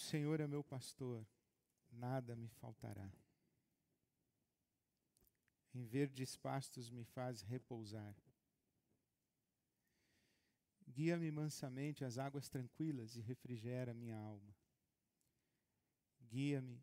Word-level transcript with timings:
Senhor 0.00 0.40
é 0.40 0.46
meu 0.46 0.64
pastor, 0.64 1.24
nada 1.92 2.34
me 2.34 2.48
faltará. 2.48 3.12
Em 5.74 5.84
verdes 5.84 6.36
pastos 6.36 6.90
me 6.90 7.04
faz 7.04 7.42
repousar. 7.42 8.16
Guia-me 10.88 11.30
mansamente 11.30 12.04
às 12.04 12.18
águas 12.18 12.48
tranquilas 12.48 13.14
e 13.14 13.20
refrigera 13.20 13.94
minha 13.94 14.16
alma. 14.16 14.56
Guia-me 16.22 16.82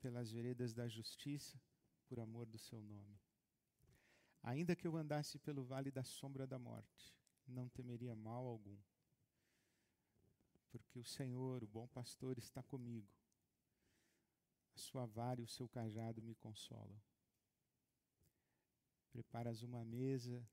pelas 0.00 0.30
veredas 0.30 0.74
da 0.74 0.88
justiça, 0.88 1.58
por 2.08 2.18
amor 2.18 2.46
do 2.46 2.58
seu 2.58 2.82
nome. 2.82 3.18
Ainda 4.42 4.76
que 4.76 4.86
eu 4.86 4.96
andasse 4.96 5.38
pelo 5.38 5.64
vale 5.64 5.90
da 5.90 6.04
sombra 6.04 6.46
da 6.46 6.58
morte, 6.58 7.14
não 7.46 7.68
temeria 7.68 8.14
mal 8.14 8.44
algum, 8.44 8.76
porque 10.70 10.98
o 10.98 11.04
Senhor, 11.04 11.62
o 11.62 11.66
bom 11.66 11.86
pastor, 11.88 12.38
está 12.38 12.62
comigo. 12.62 13.08
A 14.74 14.78
sua 14.78 15.06
vara 15.06 15.40
e 15.40 15.44
o 15.44 15.48
seu 15.48 15.68
cajado 15.68 16.22
me 16.22 16.34
consolam. 16.34 17.00
Preparas 19.10 19.62
uma 19.62 19.84
mesa 19.84 20.46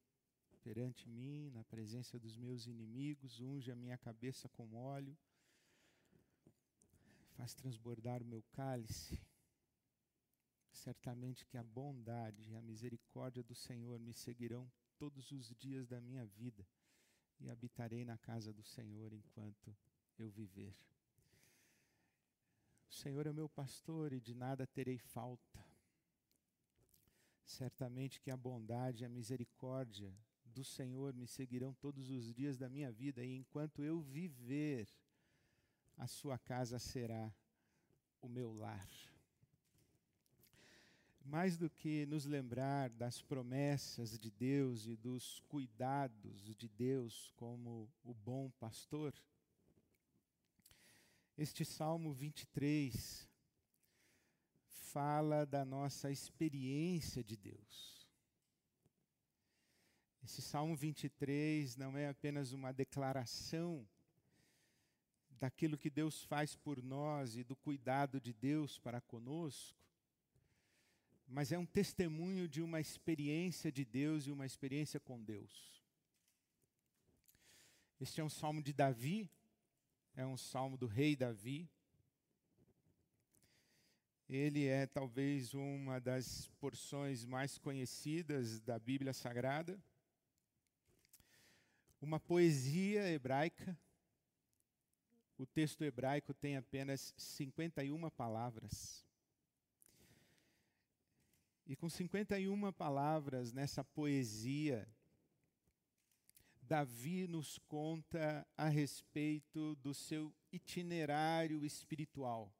perante 0.63 1.09
mim, 1.09 1.51
na 1.51 1.63
presença 1.65 2.17
dos 2.17 2.37
meus 2.37 2.65
inimigos, 2.65 3.41
unge 3.41 3.69
a 3.69 3.75
minha 3.75 3.97
cabeça 3.97 4.47
com 4.47 4.73
óleo, 4.73 5.17
faz 7.35 7.53
transbordar 7.53 8.21
o 8.21 8.25
meu 8.25 8.41
cálice. 8.53 9.21
Certamente 10.71 11.45
que 11.45 11.57
a 11.57 11.63
bondade 11.63 12.49
e 12.49 12.55
a 12.55 12.61
misericórdia 12.61 13.43
do 13.43 13.53
Senhor 13.53 13.99
me 13.99 14.13
seguirão 14.13 14.71
todos 14.97 15.31
os 15.31 15.53
dias 15.55 15.87
da 15.87 15.99
minha 15.99 16.25
vida 16.25 16.65
e 17.39 17.49
habitarei 17.49 18.05
na 18.05 18.17
casa 18.17 18.53
do 18.53 18.63
Senhor 18.63 19.11
enquanto 19.11 19.75
eu 20.21 20.29
viver. 20.29 20.75
O 22.89 22.93
Senhor 22.93 23.25
é 23.25 23.33
meu 23.33 23.49
pastor 23.49 24.13
e 24.13 24.19
de 24.19 24.35
nada 24.35 24.67
terei 24.67 24.97
falta. 24.97 25.65
Certamente 27.43 28.21
que 28.21 28.29
a 28.29 28.37
bondade 28.37 29.03
e 29.03 29.05
a 29.05 29.09
misericórdia 29.09 30.13
do 30.45 30.63
Senhor 30.63 31.13
me 31.13 31.27
seguirão 31.27 31.73
todos 31.73 32.09
os 32.09 32.33
dias 32.33 32.57
da 32.57 32.69
minha 32.69 32.91
vida, 32.91 33.25
e 33.25 33.35
enquanto 33.35 33.83
eu 33.83 33.99
viver, 34.01 34.87
a 35.97 36.07
sua 36.07 36.37
casa 36.37 36.77
será 36.77 37.33
o 38.21 38.29
meu 38.29 38.53
lar. 38.53 38.87
Mais 41.25 41.57
do 41.57 41.69
que 41.69 42.05
nos 42.05 42.25
lembrar 42.25 42.89
das 42.89 43.21
promessas 43.21 44.19
de 44.19 44.29
Deus 44.29 44.85
e 44.85 44.95
dos 44.95 45.39
cuidados 45.47 46.43
de 46.55 46.67
Deus 46.67 47.31
como 47.35 47.89
o 48.03 48.13
bom 48.13 48.51
pastor, 48.59 49.13
este 51.37 51.65
Salmo 51.65 52.13
23 52.13 53.27
fala 54.67 55.45
da 55.45 55.65
nossa 55.65 56.11
experiência 56.11 57.23
de 57.23 57.35
Deus. 57.35 58.07
Esse 60.23 60.41
Salmo 60.41 60.75
23 60.75 61.75
não 61.75 61.97
é 61.97 62.07
apenas 62.07 62.51
uma 62.51 62.71
declaração 62.71 63.87
daquilo 65.31 65.77
que 65.77 65.89
Deus 65.89 66.23
faz 66.23 66.55
por 66.55 66.81
nós 66.81 67.35
e 67.35 67.43
do 67.43 67.55
cuidado 67.55 68.21
de 68.21 68.31
Deus 68.31 68.79
para 68.79 69.01
conosco, 69.01 69.77
mas 71.27 71.51
é 71.51 71.57
um 71.57 71.65
testemunho 71.65 72.47
de 72.47 72.61
uma 72.61 72.79
experiência 72.79 73.71
de 73.71 73.83
Deus 73.83 74.27
e 74.27 74.31
uma 74.31 74.45
experiência 74.45 74.99
com 74.99 75.21
Deus. 75.21 75.83
Este 77.99 78.21
é 78.21 78.23
um 78.23 78.29
salmo 78.29 78.61
de 78.61 78.71
Davi, 78.71 79.29
é 80.15 80.25
um 80.25 80.37
salmo 80.37 80.77
do 80.77 80.85
rei 80.85 81.15
Davi. 81.15 81.69
Ele 84.29 84.67
é 84.67 84.87
talvez 84.87 85.53
uma 85.53 85.99
das 85.99 86.47
porções 86.59 87.25
mais 87.25 87.57
conhecidas 87.57 88.61
da 88.61 88.79
Bíblia 88.79 89.13
Sagrada. 89.13 89.79
Uma 92.01 92.19
poesia 92.19 93.09
hebraica. 93.09 93.77
O 95.37 95.45
texto 95.45 95.83
hebraico 95.83 96.33
tem 96.33 96.57
apenas 96.57 97.13
51 97.17 98.09
palavras. 98.11 99.05
E 101.65 101.75
com 101.75 101.89
51 101.89 102.71
palavras 102.73 103.51
nessa 103.51 103.83
poesia, 103.83 104.87
Davi 106.73 107.27
nos 107.27 107.59
conta 107.67 108.47
a 108.57 108.67
respeito 108.67 109.75
do 109.75 109.93
seu 109.93 110.33
itinerário 110.51 111.63
espiritual. 111.63 112.51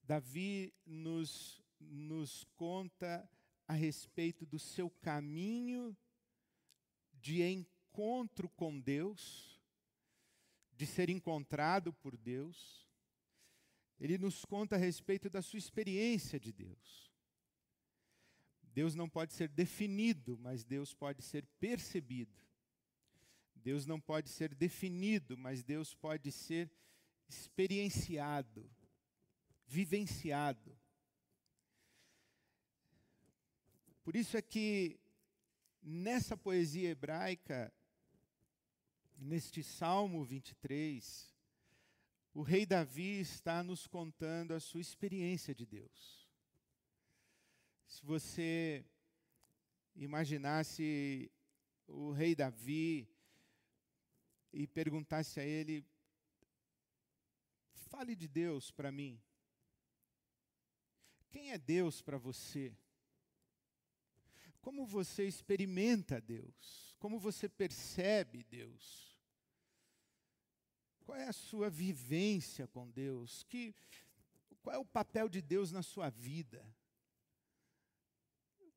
Davi 0.00 0.72
nos, 0.86 1.60
nos 1.80 2.44
conta 2.54 3.28
a 3.66 3.72
respeito 3.72 4.46
do 4.46 4.56
seu 4.56 4.88
caminho 4.88 5.96
de 7.14 7.42
encontro 7.42 8.48
com 8.50 8.78
Deus, 8.78 9.60
de 10.76 10.86
ser 10.86 11.10
encontrado 11.10 11.92
por 11.92 12.16
Deus. 12.16 12.88
Ele 13.98 14.16
nos 14.16 14.44
conta 14.44 14.76
a 14.76 14.78
respeito 14.78 15.28
da 15.28 15.42
sua 15.42 15.58
experiência 15.58 16.38
de 16.38 16.52
Deus. 16.52 17.12
Deus 18.74 18.94
não 18.94 19.08
pode 19.08 19.32
ser 19.32 19.48
definido, 19.48 20.36
mas 20.38 20.64
Deus 20.64 20.92
pode 20.92 21.22
ser 21.22 21.46
percebido. 21.58 22.44
Deus 23.54 23.86
não 23.86 23.98
pode 23.98 24.28
ser 24.28 24.54
definido, 24.54 25.38
mas 25.38 25.62
Deus 25.62 25.94
pode 25.94 26.30
ser 26.30 26.70
experienciado 27.26 28.70
vivenciado. 29.66 30.76
Por 34.02 34.14
isso 34.14 34.36
é 34.36 34.42
que 34.42 35.00
nessa 35.82 36.36
poesia 36.36 36.90
hebraica, 36.90 37.72
neste 39.16 39.62
Salmo 39.62 40.24
23, 40.24 41.34
o 42.34 42.42
rei 42.42 42.66
Davi 42.66 43.20
está 43.20 43.62
nos 43.62 43.86
contando 43.86 44.52
a 44.52 44.60
sua 44.60 44.80
experiência 44.80 45.54
de 45.54 45.64
Deus. 45.64 46.23
Se 47.94 48.04
você 48.04 48.84
imaginasse 49.94 51.30
o 51.86 52.10
rei 52.10 52.34
Davi 52.34 53.08
e 54.52 54.66
perguntasse 54.66 55.38
a 55.38 55.44
ele: 55.44 55.86
fale 57.70 58.16
de 58.16 58.26
Deus 58.26 58.72
para 58.72 58.90
mim. 58.90 59.22
Quem 61.30 61.52
é 61.52 61.58
Deus 61.58 62.02
para 62.02 62.18
você? 62.18 62.76
Como 64.60 64.84
você 64.84 65.28
experimenta 65.28 66.20
Deus? 66.20 66.96
Como 66.98 67.16
você 67.16 67.48
percebe 67.48 68.42
Deus? 68.42 69.16
Qual 71.04 71.16
é 71.16 71.28
a 71.28 71.32
sua 71.32 71.70
vivência 71.70 72.66
com 72.66 72.90
Deus? 72.90 73.44
Que, 73.44 73.72
qual 74.64 74.74
é 74.74 74.78
o 74.80 74.84
papel 74.84 75.28
de 75.28 75.40
Deus 75.40 75.70
na 75.70 75.82
sua 75.84 76.10
vida? 76.10 76.66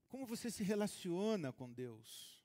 Como 0.07 0.25
você 0.25 0.49
se 0.49 0.63
relaciona 0.63 1.51
com 1.51 1.71
Deus? 1.71 2.37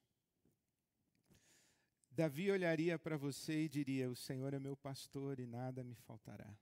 Davi 2.11 2.51
olharia 2.51 2.99
para 2.99 3.17
você 3.17 3.65
e 3.65 3.69
diria: 3.69 4.11
O 4.11 4.17
Senhor 4.17 4.53
é 4.53 4.59
meu 4.59 4.77
pastor 4.77 5.39
e 5.39 5.47
nada 5.47 5.83
me 5.83 5.95
faltará. 5.95 6.55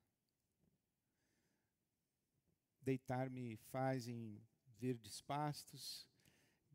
Deitar-me 2.83 3.57
faz 3.57 4.07
em 4.09 4.41
verdes 4.79 5.21
pastos, 5.21 6.07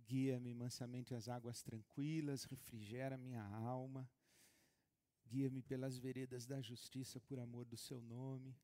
guia-me 0.05 0.53
mansamente 0.53 1.15
às 1.15 1.27
águas 1.27 1.63
tranquilas, 1.63 2.43
refrigera 2.43 3.17
minha 3.17 3.43
alma, 3.43 4.09
guia-me 5.25 5.61
pelas 5.61 5.97
veredas 5.97 6.45
da 6.45 6.61
justiça 6.61 7.19
por 7.19 7.39
amor 7.39 7.65
do 7.65 7.77
seu 7.77 8.01
nome. 8.01 8.55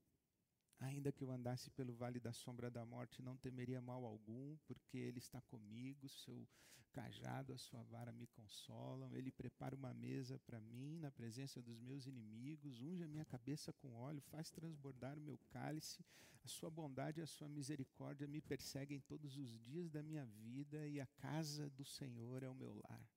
Ainda 0.81 1.12
que 1.12 1.24
eu 1.24 1.31
andasse 1.31 1.69
pelo 1.69 1.94
vale 1.94 2.19
da 2.19 2.33
sombra 2.33 2.69
da 2.69 2.83
morte, 2.83 3.22
não 3.22 3.38
temeria 3.38 3.80
mal 3.80 4.04
algum, 4.04 4.57
porque 4.66 4.98
Ele 4.98 5.19
está 5.19 5.39
comigo, 5.42 6.10
seu 6.10 6.48
cajado, 6.92 7.54
a 7.54 7.57
sua 7.57 7.83
vara 7.83 8.12
me 8.12 8.25
consolam. 8.25 9.16
Ele 9.16 9.31
prepara 9.31 9.75
uma 9.75 9.94
mesa 9.94 10.39
para 10.39 10.60
mim 10.60 10.98
na 10.98 11.12
presença 11.12 11.62
dos 11.62 11.80
meus 11.80 12.07
inimigos, 12.07 12.81
unge 12.81 13.04
a 13.04 13.07
minha 13.07 13.24
cabeça 13.24 13.72
com 13.74 13.94
óleo, 13.94 14.22
faz 14.22 14.50
transbordar 14.50 15.19
o 15.19 15.22
meu 15.22 15.38
cálice. 15.50 16.04
A 16.44 16.48
sua 16.48 16.72
bondade 16.72 17.19
e 17.19 17.24
a 17.24 17.27
sua 17.27 17.48
misericórdia 17.48 18.27
me 18.27 18.42
perseguem 18.42 19.00
todos 19.01 19.38
os 19.38 19.60
dias 19.60 19.92
da 19.92 20.01
minha 20.01 20.25
vida, 20.25 20.88
e 20.88 21.00
a 21.00 21.06
casa 21.06 21.69
do 21.69 21.86
Senhor 21.86 22.42
é 22.42 22.50
o 22.50 22.56
meu 22.56 22.74
lar. 22.74 23.07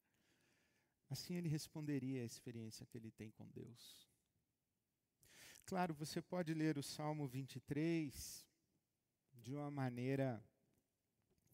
Assim 1.09 1.35
ele 1.35 1.49
responderia 1.49 2.23
à 2.23 2.27
experiência 2.27 2.85
que 2.85 2.99
ele 2.99 3.11
tem 3.11 3.31
com 3.31 3.49
Deus. 3.49 4.14
Claro, 5.67 5.95
você 5.95 6.21
pode 6.21 6.53
ler 6.53 6.77
o 6.77 6.83
Salmo 6.83 7.27
23 7.27 8.47
de 9.33 9.55
uma 9.55 9.71
maneira, 9.71 10.45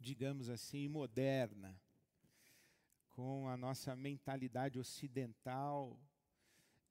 digamos 0.00 0.48
assim, 0.48 0.88
moderna, 0.88 1.80
com 3.10 3.48
a 3.48 3.56
nossa 3.56 3.94
mentalidade 3.94 4.80
ocidental 4.80 5.96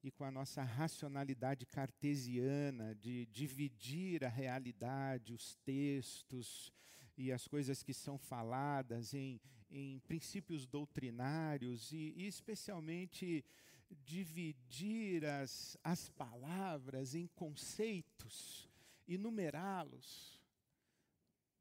e 0.02 0.10
com 0.10 0.24
a 0.24 0.30
nossa 0.30 0.62
racionalidade 0.62 1.66
cartesiana 1.66 2.94
de 2.94 3.26
dividir 3.26 4.24
a 4.24 4.28
realidade, 4.30 5.34
os 5.34 5.56
textos 5.56 6.72
e 7.18 7.30
as 7.30 7.46
coisas 7.46 7.82
que 7.82 7.92
são 7.92 8.16
faladas 8.16 9.12
em, 9.12 9.38
em 9.70 9.98
princípios 10.08 10.66
doutrinários 10.66 11.92
e, 11.92 12.14
e 12.16 12.26
especialmente 12.26 13.44
dividir 13.90 15.24
as, 15.24 15.76
as 15.82 16.08
palavras 16.10 17.14
em 17.14 17.26
conceitos 17.28 18.68
e 19.06 19.18
numerá-los. 19.18 20.40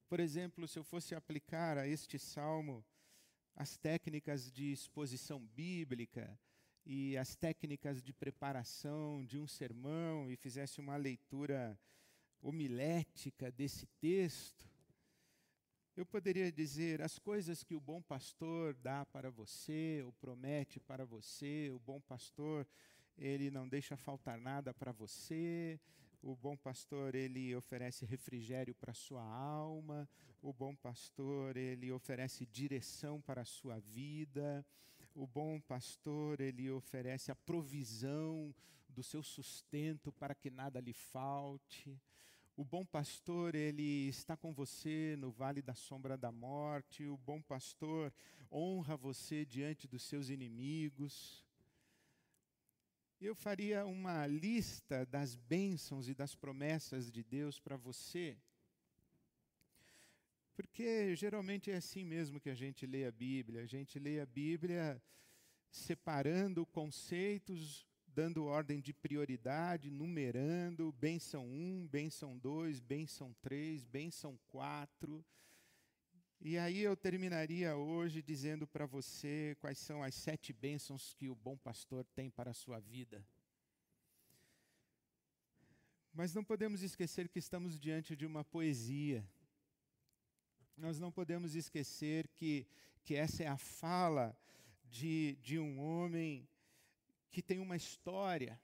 Por 0.07 0.19
exemplo, 0.19 0.67
se 0.67 0.77
eu 0.77 0.83
fosse 0.83 1.13
aplicar 1.13 1.77
a 1.77 1.87
este 1.87 2.17
salmo 2.17 2.83
as 3.55 3.77
técnicas 3.77 4.51
de 4.51 4.71
exposição 4.71 5.39
bíblica 5.47 6.39
e 6.85 7.17
as 7.17 7.35
técnicas 7.35 8.01
de 8.01 8.13
preparação 8.13 9.25
de 9.25 9.37
um 9.37 9.45
sermão 9.45 10.31
e 10.31 10.35
fizesse 10.37 10.79
uma 10.79 10.95
leitura 10.95 11.77
homilética 12.41 13.51
desse 13.51 13.85
texto, 13.99 14.67
eu 15.95 16.05
poderia 16.05 16.51
dizer 16.51 17.01
as 17.01 17.19
coisas 17.19 17.63
que 17.63 17.75
o 17.75 17.79
bom 17.79 18.01
pastor 18.01 18.73
dá 18.75 19.05
para 19.05 19.29
você, 19.29 20.01
ou 20.05 20.11
promete 20.13 20.79
para 20.79 21.05
você, 21.05 21.69
o 21.73 21.79
bom 21.79 21.99
pastor, 21.99 22.65
ele 23.17 23.51
não 23.51 23.67
deixa 23.67 23.97
faltar 23.97 24.37
nada 24.37 24.73
para 24.73 24.91
você, 24.91 25.79
o 26.21 26.35
bom 26.35 26.55
pastor, 26.55 27.15
ele 27.15 27.55
oferece 27.55 28.05
refrigério 28.05 28.73
para 28.75 28.91
a 28.91 28.95
sua 28.95 29.23
alma, 29.23 30.07
o 30.41 30.53
bom 30.53 30.75
pastor, 30.75 31.57
ele 31.57 31.91
oferece 31.91 32.45
direção 32.45 33.21
para 33.21 33.41
a 33.41 33.45
sua 33.45 33.79
vida, 33.79 34.65
o 35.13 35.27
bom 35.27 35.59
pastor, 35.59 36.39
ele 36.39 36.69
oferece 36.71 37.31
a 37.31 37.35
provisão 37.35 38.53
do 38.87 39.03
seu 39.03 39.21
sustento 39.21 40.11
para 40.13 40.33
que 40.35 40.49
nada 40.49 40.79
lhe 40.79 40.93
falte. 40.93 41.99
O 42.59 42.65
bom 42.65 42.85
pastor, 42.85 43.55
ele 43.55 44.09
está 44.09 44.35
com 44.35 44.53
você 44.53 45.15
no 45.17 45.31
vale 45.31 45.61
da 45.61 45.73
sombra 45.73 46.17
da 46.17 46.29
morte. 46.29 47.07
O 47.07 47.15
bom 47.15 47.41
pastor 47.41 48.13
honra 48.51 48.97
você 48.97 49.45
diante 49.45 49.87
dos 49.87 50.03
seus 50.03 50.27
inimigos. 50.27 51.41
Eu 53.21 53.33
faria 53.33 53.85
uma 53.85 54.27
lista 54.27 55.05
das 55.05 55.37
bênçãos 55.37 56.09
e 56.09 56.13
das 56.13 56.35
promessas 56.35 57.09
de 57.09 57.23
Deus 57.23 57.61
para 57.61 57.77
você. 57.77 58.37
Porque 60.53 61.15
geralmente 61.15 61.71
é 61.71 61.77
assim 61.77 62.03
mesmo 62.03 62.41
que 62.41 62.49
a 62.49 62.55
gente 62.55 62.85
lê 62.85 63.05
a 63.05 63.11
Bíblia. 63.13 63.61
A 63.61 63.67
gente 63.67 63.97
lê 63.97 64.19
a 64.19 64.25
Bíblia 64.25 65.01
separando 65.71 66.65
conceitos 66.65 67.87
dando 68.13 68.45
ordem 68.45 68.79
de 68.79 68.93
prioridade, 68.93 69.89
numerando, 69.89 70.91
bênção 70.93 71.47
1, 71.47 71.87
bênção 71.87 72.37
2, 72.37 72.79
bênção 72.79 73.35
3, 73.41 73.85
bênção 73.85 74.39
4. 74.47 75.25
E 76.41 76.57
aí 76.57 76.79
eu 76.79 76.95
terminaria 76.95 77.75
hoje 77.75 78.21
dizendo 78.21 78.65
para 78.65 78.85
você 78.85 79.57
quais 79.59 79.77
são 79.77 80.01
as 80.01 80.15
sete 80.15 80.53
bênçãos 80.53 81.13
que 81.13 81.29
o 81.29 81.35
bom 81.35 81.57
pastor 81.57 82.05
tem 82.15 82.29
para 82.29 82.51
a 82.51 82.53
sua 82.53 82.79
vida. 82.79 83.25
Mas 86.13 86.33
não 86.33 86.43
podemos 86.43 86.81
esquecer 86.81 87.29
que 87.29 87.39
estamos 87.39 87.79
diante 87.79 88.15
de 88.15 88.25
uma 88.25 88.43
poesia. 88.43 89.27
Nós 90.75 90.97
não 90.97 91.11
podemos 91.11 91.55
esquecer 91.55 92.27
que, 92.29 92.65
que 93.03 93.15
essa 93.15 93.43
é 93.43 93.47
a 93.47 93.57
fala 93.57 94.37
de, 94.89 95.37
de 95.41 95.59
um 95.59 95.79
homem 95.79 96.47
que 97.31 97.41
tem 97.41 97.59
uma 97.59 97.75
história, 97.75 98.59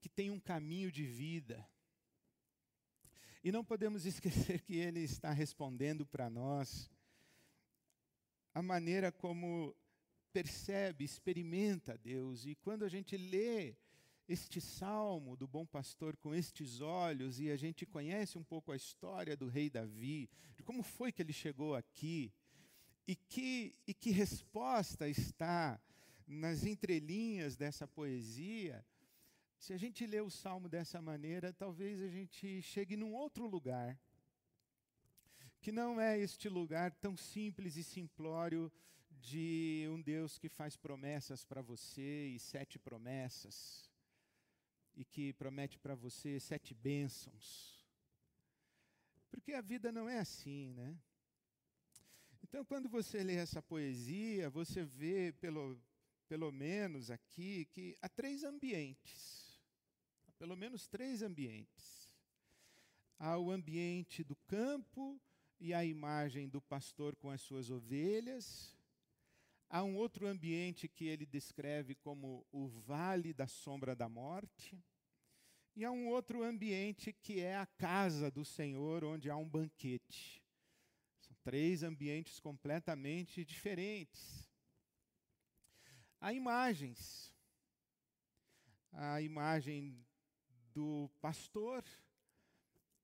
que 0.00 0.08
tem 0.08 0.30
um 0.30 0.40
caminho 0.40 0.90
de 0.90 1.04
vida. 1.04 1.66
E 3.42 3.52
não 3.52 3.64
podemos 3.64 4.04
esquecer 4.06 4.60
que 4.62 4.76
ele 4.76 5.00
está 5.00 5.32
respondendo 5.32 6.06
para 6.06 6.28
nós 6.28 6.90
a 8.54 8.62
maneira 8.62 9.12
como 9.12 9.76
percebe, 10.32 11.04
experimenta 11.04 11.96
Deus. 11.98 12.46
E 12.46 12.54
quando 12.54 12.84
a 12.84 12.88
gente 12.88 13.16
lê 13.16 13.76
este 14.28 14.60
salmo 14.60 15.36
do 15.36 15.46
bom 15.46 15.64
pastor 15.64 16.16
com 16.16 16.34
estes 16.34 16.80
olhos 16.80 17.38
e 17.38 17.50
a 17.50 17.56
gente 17.56 17.86
conhece 17.86 18.36
um 18.36 18.42
pouco 18.42 18.72
a 18.72 18.76
história 18.76 19.36
do 19.36 19.46
rei 19.46 19.70
Davi, 19.70 20.28
de 20.56 20.62
como 20.62 20.82
foi 20.82 21.12
que 21.12 21.22
ele 21.22 21.32
chegou 21.32 21.74
aqui 21.74 22.32
e 23.06 23.14
que, 23.14 23.72
e 23.86 23.94
que 23.94 24.10
resposta 24.10 25.08
está 25.08 25.80
nas 26.26 26.64
entrelinhas 26.64 27.56
dessa 27.56 27.86
poesia, 27.86 28.84
se 29.58 29.72
a 29.72 29.76
gente 29.76 30.06
lê 30.06 30.20
o 30.20 30.30
salmo 30.30 30.68
dessa 30.68 31.00
maneira, 31.00 31.52
talvez 31.52 32.00
a 32.00 32.08
gente 32.08 32.60
chegue 32.62 32.96
num 32.96 33.14
outro 33.14 33.46
lugar, 33.46 33.98
que 35.60 35.72
não 35.72 36.00
é 36.00 36.18
este 36.18 36.48
lugar 36.48 36.92
tão 36.92 37.16
simples 37.16 37.76
e 37.76 37.84
simplório 37.84 38.70
de 39.10 39.86
um 39.90 40.00
Deus 40.00 40.38
que 40.38 40.48
faz 40.48 40.76
promessas 40.76 41.44
para 41.44 41.62
você 41.62 42.28
e 42.28 42.38
sete 42.38 42.78
promessas, 42.78 43.90
e 44.94 45.04
que 45.04 45.32
promete 45.32 45.78
para 45.78 45.94
você 45.94 46.38
sete 46.38 46.74
bênçãos. 46.74 47.84
Porque 49.30 49.52
a 49.52 49.60
vida 49.60 49.90
não 49.92 50.08
é 50.08 50.18
assim, 50.18 50.72
né? 50.74 50.96
Então, 52.42 52.64
quando 52.64 52.88
você 52.88 53.22
lê 53.22 53.34
essa 53.34 53.60
poesia, 53.60 54.48
você 54.48 54.84
vê 54.84 55.32
pelo, 55.40 55.78
pelo 56.28 56.50
menos 56.52 57.10
aqui, 57.10 57.64
que 57.66 57.96
há 58.02 58.08
três 58.08 58.44
ambientes. 58.44 59.60
Há 60.26 60.32
pelo 60.32 60.56
menos 60.56 60.86
três 60.86 61.22
ambientes. 61.22 62.10
Há 63.18 63.38
o 63.38 63.50
ambiente 63.50 64.22
do 64.22 64.36
campo 64.46 65.20
e 65.58 65.72
a 65.72 65.84
imagem 65.84 66.48
do 66.48 66.60
pastor 66.60 67.16
com 67.16 67.30
as 67.30 67.40
suas 67.40 67.70
ovelhas. 67.70 68.76
Há 69.68 69.82
um 69.82 69.96
outro 69.96 70.26
ambiente 70.26 70.86
que 70.86 71.06
ele 71.06 71.26
descreve 71.26 71.94
como 71.94 72.46
o 72.52 72.68
vale 72.68 73.32
da 73.32 73.46
sombra 73.46 73.96
da 73.96 74.08
morte. 74.08 74.78
E 75.74 75.84
há 75.84 75.90
um 75.90 76.08
outro 76.08 76.42
ambiente 76.42 77.12
que 77.12 77.40
é 77.40 77.56
a 77.56 77.66
casa 77.66 78.30
do 78.30 78.44
Senhor, 78.44 79.04
onde 79.04 79.28
há 79.28 79.36
um 79.36 79.48
banquete. 79.48 80.42
São 81.20 81.36
três 81.42 81.82
ambientes 81.82 82.38
completamente 82.38 83.44
diferentes. 83.44 84.45
Há 86.20 86.32
imagens. 86.32 87.32
A 88.92 89.20
imagem 89.20 90.04
do 90.72 91.10
pastor, 91.20 91.84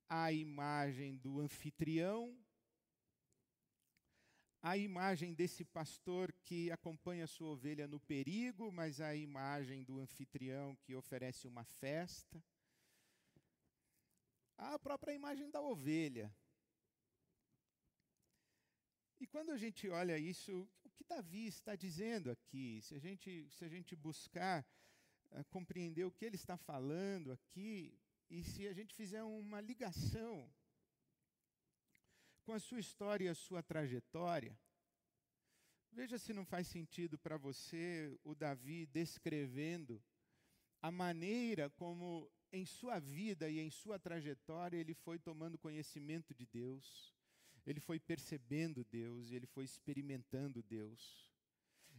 a 0.09 0.31
imagem 0.31 1.17
do 1.17 1.39
anfitrião, 1.39 2.35
a 4.61 4.77
imagem 4.77 5.33
desse 5.33 5.65
pastor 5.65 6.31
que 6.41 6.71
acompanha 6.71 7.27
sua 7.27 7.49
ovelha 7.49 7.85
no 7.85 7.99
perigo, 7.99 8.71
mas 8.71 9.01
a 9.01 9.13
imagem 9.13 9.83
do 9.83 9.99
anfitrião 9.99 10.73
que 10.77 10.95
oferece 10.95 11.47
uma 11.47 11.65
festa. 11.65 12.41
A 14.57 14.79
própria 14.79 15.13
imagem 15.13 15.51
da 15.51 15.61
ovelha. 15.61 16.33
E 19.19 19.27
quando 19.27 19.51
a 19.51 19.57
gente 19.57 19.89
olha 19.89 20.17
isso, 20.17 20.65
que 20.93 21.03
Davi 21.03 21.47
está 21.47 21.75
dizendo 21.75 22.31
aqui. 22.31 22.81
Se 22.81 22.95
a 22.95 22.99
gente, 22.99 23.49
se 23.51 23.65
a 23.65 23.67
gente 23.67 23.95
buscar 23.95 24.65
uh, 25.31 25.43
compreender 25.45 26.05
o 26.05 26.11
que 26.11 26.25
ele 26.25 26.35
está 26.35 26.57
falando 26.57 27.31
aqui, 27.31 27.97
e 28.29 28.43
se 28.43 28.67
a 28.67 28.73
gente 28.73 28.95
fizer 28.95 29.23
uma 29.23 29.61
ligação 29.61 30.51
com 32.43 32.53
a 32.53 32.59
sua 32.59 32.79
história 32.79 33.25
e 33.25 33.29
a 33.29 33.35
sua 33.35 33.61
trajetória, 33.61 34.57
veja 35.91 36.17
se 36.17 36.33
não 36.33 36.45
faz 36.45 36.67
sentido 36.67 37.17
para 37.17 37.37
você 37.37 38.17
o 38.23 38.33
Davi 38.33 38.85
descrevendo 38.87 40.03
a 40.81 40.91
maneira 40.91 41.69
como 41.69 42.29
em 42.51 42.65
sua 42.65 42.99
vida 42.99 43.49
e 43.49 43.59
em 43.59 43.69
sua 43.69 43.97
trajetória 43.97 44.77
ele 44.77 44.93
foi 44.93 45.17
tomando 45.19 45.57
conhecimento 45.57 46.33
de 46.33 46.45
Deus 46.45 47.12
ele 47.65 47.79
foi 47.79 47.99
percebendo 47.99 48.83
Deus 48.83 49.29
e 49.29 49.35
ele 49.35 49.45
foi 49.45 49.63
experimentando 49.63 50.61
Deus. 50.63 51.31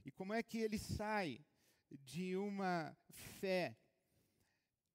E 0.04 0.10
como 0.10 0.32
é 0.32 0.42
que 0.42 0.58
ele 0.58 0.78
sai 0.78 1.44
de 1.90 2.36
uma 2.36 2.96
fé 3.08 3.76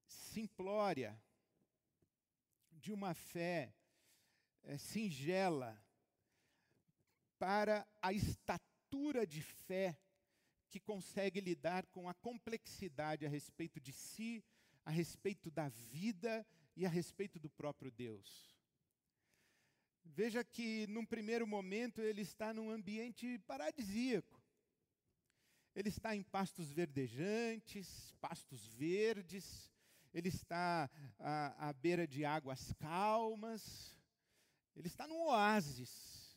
simplória, 0.06 1.20
de 2.72 2.92
uma 2.92 3.14
fé 3.14 3.74
é, 4.62 4.78
singela, 4.78 5.82
para 7.38 7.86
a 8.02 8.12
estatura 8.12 9.26
de 9.26 9.42
fé 9.42 9.98
que 10.68 10.78
consegue 10.78 11.40
lidar 11.40 11.86
com 11.86 12.08
a 12.08 12.14
complexidade 12.14 13.26
a 13.26 13.28
respeito 13.28 13.80
de 13.80 13.92
si, 13.92 14.44
a 14.84 14.90
respeito 14.90 15.50
da 15.50 15.68
vida 15.68 16.46
e 16.76 16.86
a 16.86 16.88
respeito 16.88 17.40
do 17.40 17.50
próprio 17.50 17.90
Deus. 17.90 18.59
Veja 20.04 20.44
que, 20.44 20.86
num 20.88 21.04
primeiro 21.04 21.46
momento, 21.46 22.00
ele 22.00 22.22
está 22.22 22.52
num 22.52 22.70
ambiente 22.70 23.38
paradisíaco. 23.46 24.40
ele 25.74 25.88
está 25.88 26.14
em 26.16 26.22
pastos 26.22 26.72
verdejantes, 26.72 28.12
pastos 28.20 28.66
verdes, 28.74 29.70
ele 30.12 30.28
está 30.28 30.90
à, 31.18 31.68
à 31.68 31.72
beira 31.72 32.06
de 32.06 32.24
águas 32.24 32.72
calmas, 32.74 33.96
ele 34.74 34.88
está 34.88 35.06
num 35.06 35.22
oásis. 35.22 36.36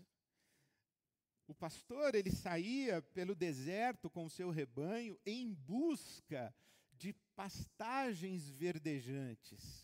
O 1.47 1.53
pastor, 1.53 2.15
ele 2.15 2.31
saía 2.31 3.01
pelo 3.01 3.35
deserto 3.35 4.09
com 4.09 4.25
o 4.25 4.29
seu 4.29 4.49
rebanho 4.49 5.19
em 5.25 5.53
busca 5.53 6.55
de 6.91 7.13
pastagens 7.35 8.49
verdejantes. 8.49 9.82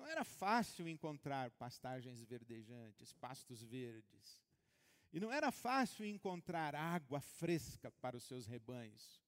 Não 0.00 0.06
era 0.06 0.24
fácil 0.24 0.88
encontrar 0.88 1.50
pastagens 1.50 2.24
verdejantes, 2.24 3.12
pastos 3.12 3.62
verdes. 3.62 4.42
E 5.12 5.20
não 5.20 5.30
era 5.30 5.52
fácil 5.52 6.06
encontrar 6.06 6.74
água 6.74 7.20
fresca 7.20 7.92
para 8.00 8.16
os 8.16 8.24
seus 8.24 8.46
rebanhos. 8.46 9.20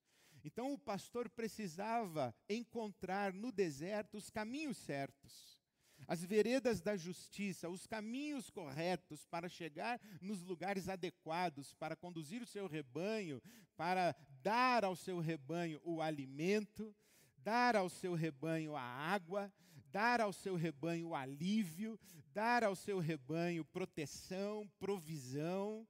Então 0.42 0.72
o 0.72 0.78
pastor 0.78 1.28
precisava 1.28 2.34
encontrar 2.48 3.34
no 3.34 3.52
deserto 3.52 4.16
os 4.16 4.30
caminhos 4.30 4.78
certos, 4.78 5.60
as 6.08 6.24
veredas 6.24 6.80
da 6.80 6.96
justiça, 6.96 7.68
os 7.68 7.86
caminhos 7.86 8.48
corretos 8.48 9.26
para 9.26 9.50
chegar 9.50 10.00
nos 10.22 10.40
lugares 10.40 10.88
adequados, 10.88 11.74
para 11.74 11.94
conduzir 11.94 12.40
o 12.40 12.46
seu 12.46 12.66
rebanho, 12.66 13.42
para 13.76 14.16
dar 14.42 14.86
ao 14.86 14.96
seu 14.96 15.18
rebanho 15.18 15.82
o 15.84 16.00
alimento, 16.00 16.96
dar 17.36 17.76
ao 17.76 17.90
seu 17.90 18.14
rebanho 18.14 18.74
a 18.74 18.82
água, 18.82 19.52
dar 19.92 20.20
ao 20.20 20.32
seu 20.32 20.56
rebanho 20.56 21.14
alívio, 21.14 22.00
dar 22.32 22.64
ao 22.64 22.74
seu 22.74 22.98
rebanho 22.98 23.64
proteção, 23.64 24.68
provisão, 24.80 25.86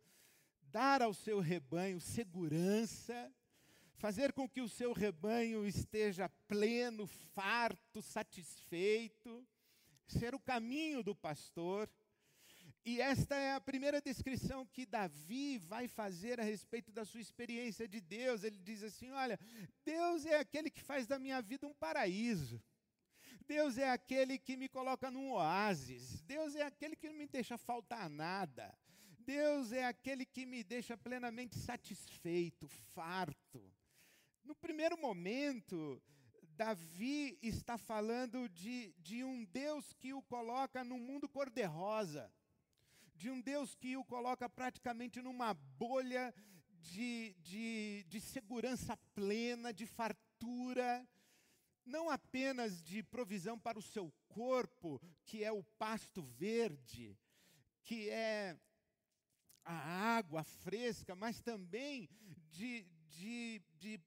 dar 0.60 1.00
ao 1.00 1.14
seu 1.14 1.40
rebanho 1.40 2.00
segurança 2.00 3.32
fazer 4.02 4.32
com 4.32 4.48
que 4.48 4.60
o 4.60 4.68
seu 4.68 4.92
rebanho 4.92 5.64
esteja 5.64 6.28
pleno, 6.48 7.06
farto, 7.06 8.02
satisfeito, 8.02 9.46
ser 10.08 10.34
o 10.34 10.40
caminho 10.40 11.04
do 11.04 11.14
pastor. 11.14 11.88
E 12.84 13.00
esta 13.00 13.36
é 13.36 13.54
a 13.54 13.60
primeira 13.60 14.00
descrição 14.00 14.66
que 14.66 14.84
Davi 14.84 15.56
vai 15.58 15.86
fazer 15.86 16.40
a 16.40 16.42
respeito 16.42 16.90
da 16.90 17.04
sua 17.04 17.20
experiência 17.20 17.86
de 17.86 18.00
Deus. 18.00 18.42
Ele 18.42 18.58
diz 18.58 18.82
assim: 18.82 19.12
Olha, 19.12 19.38
Deus 19.84 20.26
é 20.26 20.40
aquele 20.40 20.68
que 20.68 20.82
faz 20.82 21.06
da 21.06 21.16
minha 21.16 21.40
vida 21.40 21.64
um 21.64 21.74
paraíso. 21.74 22.60
Deus 23.42 23.78
é 23.78 23.90
aquele 23.90 24.38
que 24.38 24.56
me 24.56 24.68
coloca 24.68 25.10
num 25.10 25.32
oásis. 25.32 26.22
Deus 26.22 26.54
é 26.54 26.62
aquele 26.62 26.96
que 26.96 27.08
não 27.08 27.16
me 27.16 27.26
deixa 27.26 27.58
faltar 27.58 28.08
nada. 28.08 28.74
Deus 29.20 29.72
é 29.72 29.84
aquele 29.84 30.24
que 30.24 30.44
me 30.44 30.64
deixa 30.64 30.96
plenamente 30.96 31.56
satisfeito, 31.58 32.66
farto. 32.68 33.62
No 34.44 34.54
primeiro 34.54 34.98
momento, 34.98 36.02
Davi 36.56 37.38
está 37.40 37.78
falando 37.78 38.48
de, 38.48 38.92
de 38.98 39.22
um 39.22 39.44
Deus 39.44 39.92
que 39.92 40.12
o 40.12 40.22
coloca 40.22 40.84
num 40.84 40.98
mundo 40.98 41.28
cor-de-rosa, 41.28 42.32
de 43.14 43.30
um 43.30 43.40
Deus 43.40 43.74
que 43.74 43.96
o 43.96 44.04
coloca 44.04 44.48
praticamente 44.48 45.22
numa 45.22 45.54
bolha 45.54 46.34
de, 46.80 47.34
de, 47.38 48.04
de 48.08 48.20
segurança 48.20 48.96
plena, 49.14 49.72
de 49.72 49.86
fartura, 49.86 51.06
não 51.84 52.10
apenas 52.10 52.82
de 52.82 53.02
provisão 53.02 53.58
para 53.58 53.78
o 53.78 53.82
seu 53.82 54.12
corpo, 54.28 55.00
que 55.24 55.42
é 55.42 55.52
o 55.52 55.64
pasto 55.78 56.22
verde, 56.22 57.18
que 57.84 58.08
é 58.10 58.58
a 59.64 60.16
água 60.16 60.42
fresca, 60.44 61.14
mas 61.14 61.40
também 61.40 62.08
de, 62.50 62.84
de, 63.08 63.62
de 63.78 64.00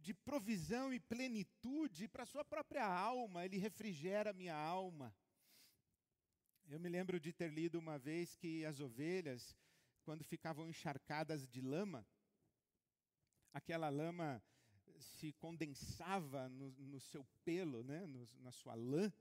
de 0.00 0.14
provisão 0.14 0.92
e 0.92 0.98
plenitude 0.98 2.08
para 2.08 2.22
a 2.22 2.26
sua 2.26 2.44
própria 2.44 2.86
alma, 2.86 3.44
ele 3.44 3.58
refrigera 3.58 4.30
a 4.30 4.32
minha 4.32 4.54
alma. 4.56 5.14
Eu 6.68 6.80
me 6.80 6.88
lembro 6.88 7.20
de 7.20 7.32
ter 7.32 7.50
lido 7.50 7.78
uma 7.78 7.98
vez 7.98 8.34
que 8.34 8.64
as 8.64 8.80
ovelhas, 8.80 9.56
quando 10.02 10.24
ficavam 10.24 10.68
encharcadas 10.68 11.46
de 11.46 11.60
lama, 11.60 12.06
aquela 13.52 13.88
lama 13.88 14.42
se 15.00 15.32
condensava 15.32 16.48
no, 16.48 16.70
no 16.72 17.00
seu 17.00 17.26
pelo, 17.44 17.82
né, 17.82 18.06
no, 18.06 18.24
na 18.40 18.52
sua 18.52 18.74
lã, 18.74 19.12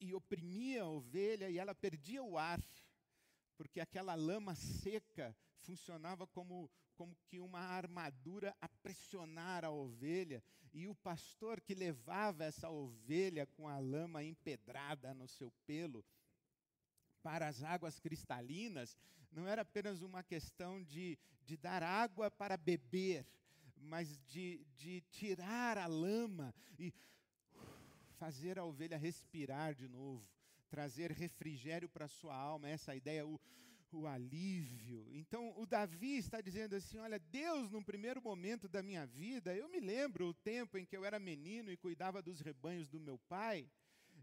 e 0.00 0.14
oprimia 0.14 0.82
a 0.82 0.88
ovelha 0.88 1.48
e 1.48 1.58
ela 1.58 1.74
perdia 1.74 2.22
o 2.22 2.36
ar, 2.36 2.60
porque 3.56 3.80
aquela 3.80 4.14
lama 4.14 4.54
seca 4.54 5.34
funcionava 5.62 6.26
como 6.26 6.70
como 6.96 7.14
que 7.26 7.38
uma 7.38 7.60
armadura 7.60 8.56
a 8.60 8.68
pressionar 8.68 9.64
a 9.64 9.70
ovelha, 9.70 10.42
e 10.72 10.88
o 10.88 10.94
pastor 10.94 11.60
que 11.60 11.74
levava 11.74 12.44
essa 12.44 12.70
ovelha 12.70 13.46
com 13.46 13.68
a 13.68 13.78
lama 13.78 14.24
empedrada 14.24 15.14
no 15.14 15.28
seu 15.28 15.52
pelo 15.66 16.04
para 17.22 17.48
as 17.48 17.62
águas 17.62 17.98
cristalinas, 17.98 18.96
não 19.32 19.46
era 19.48 19.62
apenas 19.62 20.00
uma 20.00 20.22
questão 20.22 20.82
de, 20.82 21.18
de 21.44 21.56
dar 21.56 21.82
água 21.82 22.30
para 22.30 22.56
beber, 22.56 23.26
mas 23.86 24.18
de, 24.26 24.64
de 24.74 25.00
tirar 25.10 25.78
a 25.78 25.86
lama 25.86 26.54
e 26.78 26.92
fazer 28.18 28.58
a 28.58 28.64
ovelha 28.64 28.96
respirar 28.96 29.74
de 29.74 29.88
novo, 29.88 30.26
trazer 30.68 31.12
refrigério 31.12 31.88
para 31.88 32.08
sua 32.08 32.34
alma, 32.34 32.68
essa 32.68 32.94
ideia, 32.94 33.26
o, 33.26 33.40
o 33.92 34.06
alívio. 34.06 35.06
Então, 35.12 35.54
o 35.56 35.66
Davi 35.66 36.18
está 36.18 36.40
dizendo 36.40 36.74
assim: 36.74 36.98
Olha, 36.98 37.18
Deus, 37.18 37.70
num 37.70 37.82
primeiro 37.82 38.20
momento 38.20 38.68
da 38.68 38.82
minha 38.82 39.06
vida, 39.06 39.54
eu 39.54 39.68
me 39.68 39.80
lembro 39.80 40.28
o 40.28 40.34
tempo 40.34 40.76
em 40.76 40.84
que 40.84 40.96
eu 40.96 41.04
era 41.04 41.18
menino 41.18 41.70
e 41.70 41.76
cuidava 41.76 42.20
dos 42.20 42.40
rebanhos 42.40 42.88
do 42.88 43.00
meu 43.00 43.18
pai. 43.28 43.70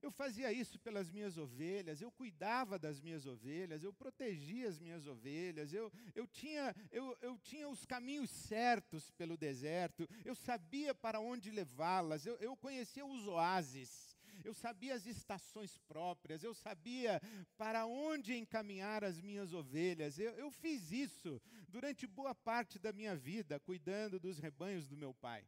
Eu 0.04 0.12
fazia 0.12 0.52
isso 0.52 0.78
pelas 0.78 1.10
minhas 1.10 1.38
ovelhas, 1.38 2.02
eu 2.02 2.12
cuidava 2.12 2.78
das 2.78 3.00
minhas 3.00 3.26
ovelhas, 3.26 3.84
eu 3.84 3.94
protegia 3.94 4.68
as 4.68 4.78
minhas 4.78 5.08
ovelhas, 5.08 5.74
eu, 5.74 5.90
eu, 6.14 6.28
tinha, 6.28 6.76
eu, 6.92 7.18
eu 7.22 7.38
tinha 7.40 7.70
os 7.70 7.86
caminhos 7.86 8.30
certos 8.30 9.10
pelo 9.12 9.38
deserto, 9.38 10.06
eu 10.26 10.36
sabia 10.36 10.94
para 10.94 11.22
onde 11.22 11.50
levá-las, 11.50 12.26
eu, 12.26 12.36
eu 12.36 12.56
conhecia 12.58 13.06
os 13.06 13.26
oásis 13.26 14.14
eu 14.44 14.54
sabia 14.54 14.94
as 14.94 15.06
estações 15.06 15.78
próprias, 15.88 16.44
eu 16.44 16.54
sabia 16.54 17.22
para 17.58 17.86
onde 17.86 18.36
encaminhar 18.36 19.04
as 19.04 19.22
minhas 19.22 19.54
ovelhas. 19.54 20.20
Eu, 20.20 20.34
eu 20.34 20.52
fiz 20.52 20.92
isso 20.92 21.42
durante 21.70 22.06
boa 22.06 22.36
parte 22.36 22.78
da 22.78 22.92
minha 22.92 23.16
vida, 23.16 23.60
cuidando 23.60 24.20
dos 24.20 24.40
rebanhos 24.40 24.88
do 24.88 24.98
meu 24.98 25.14
pai. 25.14 25.48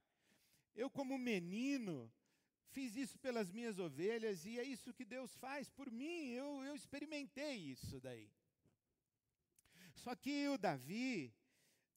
Eu, 0.74 0.90
como 0.90 1.18
menino, 1.18 2.12
fiz 2.75 2.96
isso 3.03 3.17
pelas 3.25 3.50
minhas 3.58 3.77
ovelhas 3.88 4.46
e 4.46 4.60
é 4.60 4.63
isso 4.75 4.94
que 4.98 5.05
Deus 5.15 5.32
faz 5.46 5.70
por 5.77 5.89
mim. 6.00 6.22
Eu, 6.41 6.50
eu 6.70 6.75
experimentei 6.75 7.55
isso 7.75 8.00
daí. 8.08 8.29
Só 10.03 10.13
que 10.24 10.36
o 10.50 10.58
Davi, 10.58 11.34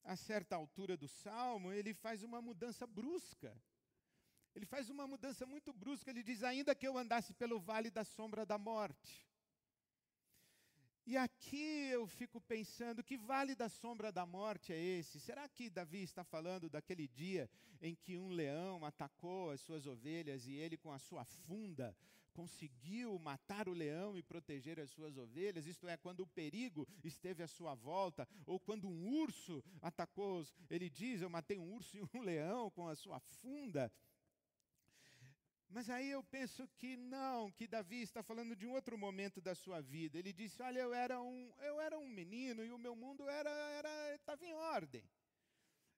a 0.03 0.15
certa 0.15 0.55
altura 0.55 0.95
do 1.03 1.09
salmo, 1.23 1.71
ele 1.71 1.93
faz 1.93 2.23
uma 2.29 2.41
mudança 2.41 2.87
brusca 2.99 3.53
ele 4.55 4.65
faz 4.65 4.89
uma 4.89 5.07
mudança 5.07 5.45
muito 5.45 5.71
brusca. 5.71 6.09
Ele 6.09 6.23
diz: 6.23 6.43
Ainda 6.43 6.75
que 6.75 6.87
eu 6.87 6.97
andasse 6.97 7.33
pelo 7.33 7.59
vale 7.59 7.89
da 7.89 8.03
sombra 8.03 8.45
da 8.45 8.57
morte. 8.57 9.25
E 11.11 11.17
aqui 11.17 11.89
eu 11.91 12.05
fico 12.05 12.39
pensando: 12.39 13.03
que 13.03 13.17
vale 13.17 13.55
da 13.55 13.67
sombra 13.67 14.11
da 14.11 14.27
morte 14.27 14.71
é 14.71 14.79
esse? 14.79 15.19
Será 15.19 15.49
que 15.49 15.67
Davi 15.67 16.03
está 16.03 16.23
falando 16.23 16.69
daquele 16.69 17.07
dia 17.07 17.49
em 17.81 17.95
que 17.95 18.15
um 18.15 18.29
leão 18.29 18.85
atacou 18.85 19.49
as 19.49 19.59
suas 19.59 19.87
ovelhas 19.87 20.45
e 20.45 20.53
ele, 20.53 20.77
com 20.77 20.91
a 20.91 20.99
sua 20.99 21.25
funda, 21.25 21.97
conseguiu 22.31 23.17
matar 23.17 23.67
o 23.67 23.73
leão 23.73 24.19
e 24.19 24.21
proteger 24.21 24.79
as 24.79 24.91
suas 24.91 25.17
ovelhas, 25.17 25.65
isto 25.65 25.87
é, 25.87 25.97
quando 25.97 26.19
o 26.19 26.27
perigo 26.27 26.87
esteve 27.03 27.41
à 27.41 27.47
sua 27.47 27.73
volta, 27.73 28.27
ou 28.45 28.59
quando 28.59 28.87
um 28.87 29.09
urso 29.09 29.63
atacou, 29.81 30.45
ele 30.69 30.91
diz: 30.91 31.23
Eu 31.23 31.29
matei 31.29 31.57
um 31.57 31.73
urso 31.73 31.97
e 31.97 32.03
um 32.03 32.21
leão 32.21 32.69
com 32.69 32.87
a 32.87 32.95
sua 32.95 33.19
funda. 33.19 33.91
Mas 35.69 35.87
aí 35.89 36.09
eu 36.09 36.23
penso 36.23 36.67
que 36.77 36.97
não, 36.97 37.51
que 37.51 37.67
Davi 37.67 38.01
está 38.01 38.23
falando 38.23 38.55
de 38.55 38.65
um 38.65 38.71
outro 38.71 38.97
momento 38.97 39.39
da 39.39 39.53
sua 39.53 39.79
vida. 39.81 40.17
Ele 40.17 40.33
disse: 40.33 40.61
Olha, 40.63 40.79
eu 40.79 40.93
era 40.93 41.21
um, 41.21 41.53
eu 41.61 41.79
era 41.79 41.97
um 41.97 42.09
menino 42.09 42.65
e 42.65 42.71
o 42.71 42.77
meu 42.77 42.95
mundo 42.95 43.29
era 43.29 43.49
era 43.49 44.15
estava 44.15 44.43
em 44.43 44.53
ordem. 44.53 45.03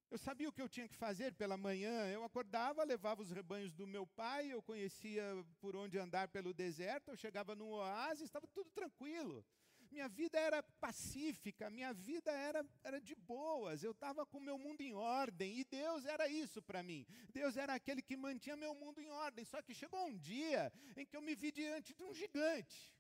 Eu 0.10 0.18
sabia 0.18 0.50
o 0.50 0.52
que 0.52 0.62
eu 0.62 0.68
tinha 0.68 0.90
que 0.90 0.96
fazer 0.96 1.34
pela 1.34 1.56
manhã. 1.56 2.06
Eu 2.08 2.26
acordava, 2.26 2.84
levava 2.84 3.22
os 3.22 3.32
rebanhos 3.32 3.72
do 3.72 3.88
meu 3.88 4.06
pai, 4.06 4.52
eu 4.52 4.62
conhecia 4.62 5.24
por 5.62 5.74
onde 5.74 5.98
andar 5.98 6.28
pelo 6.28 6.54
deserto, 6.54 7.12
eu 7.12 7.16
chegava 7.16 7.56
num 7.56 7.70
oásis, 7.70 8.26
estava 8.26 8.46
tudo 8.48 8.70
tranquilo 8.72 9.46
minha 9.92 10.08
vida 10.08 10.40
era 10.40 10.64
pacífica, 10.80 11.70
minha 11.70 11.94
vida 11.94 12.32
era, 12.32 12.66
era 12.84 13.00
de 13.02 13.14
boas, 13.14 13.84
eu 13.84 13.92
estava 13.92 14.26
com 14.26 14.38
o 14.38 14.42
meu 14.42 14.58
mundo 14.58 14.82
em 14.82 14.94
ordem, 14.94 15.60
e 15.60 15.66
Deus 15.66 16.06
era 16.06 16.28
isso 16.28 16.62
para 16.62 16.82
mim. 16.82 17.06
Deus 17.34 17.58
era 17.58 17.74
aquele 17.74 18.02
que 18.02 18.16
mantinha 18.16 18.56
meu 18.56 18.74
mundo 18.74 19.02
em 19.02 19.10
ordem. 19.10 19.44
Só 19.46 19.62
que 19.62 19.74
chegou 19.74 20.08
um 20.08 20.18
dia 20.18 20.72
em 20.96 21.06
que 21.06 21.16
eu 21.16 21.22
me 21.22 21.36
vi 21.36 21.52
diante 21.52 21.94
de 21.94 22.04
um 22.04 22.14
gigante. 22.14 22.96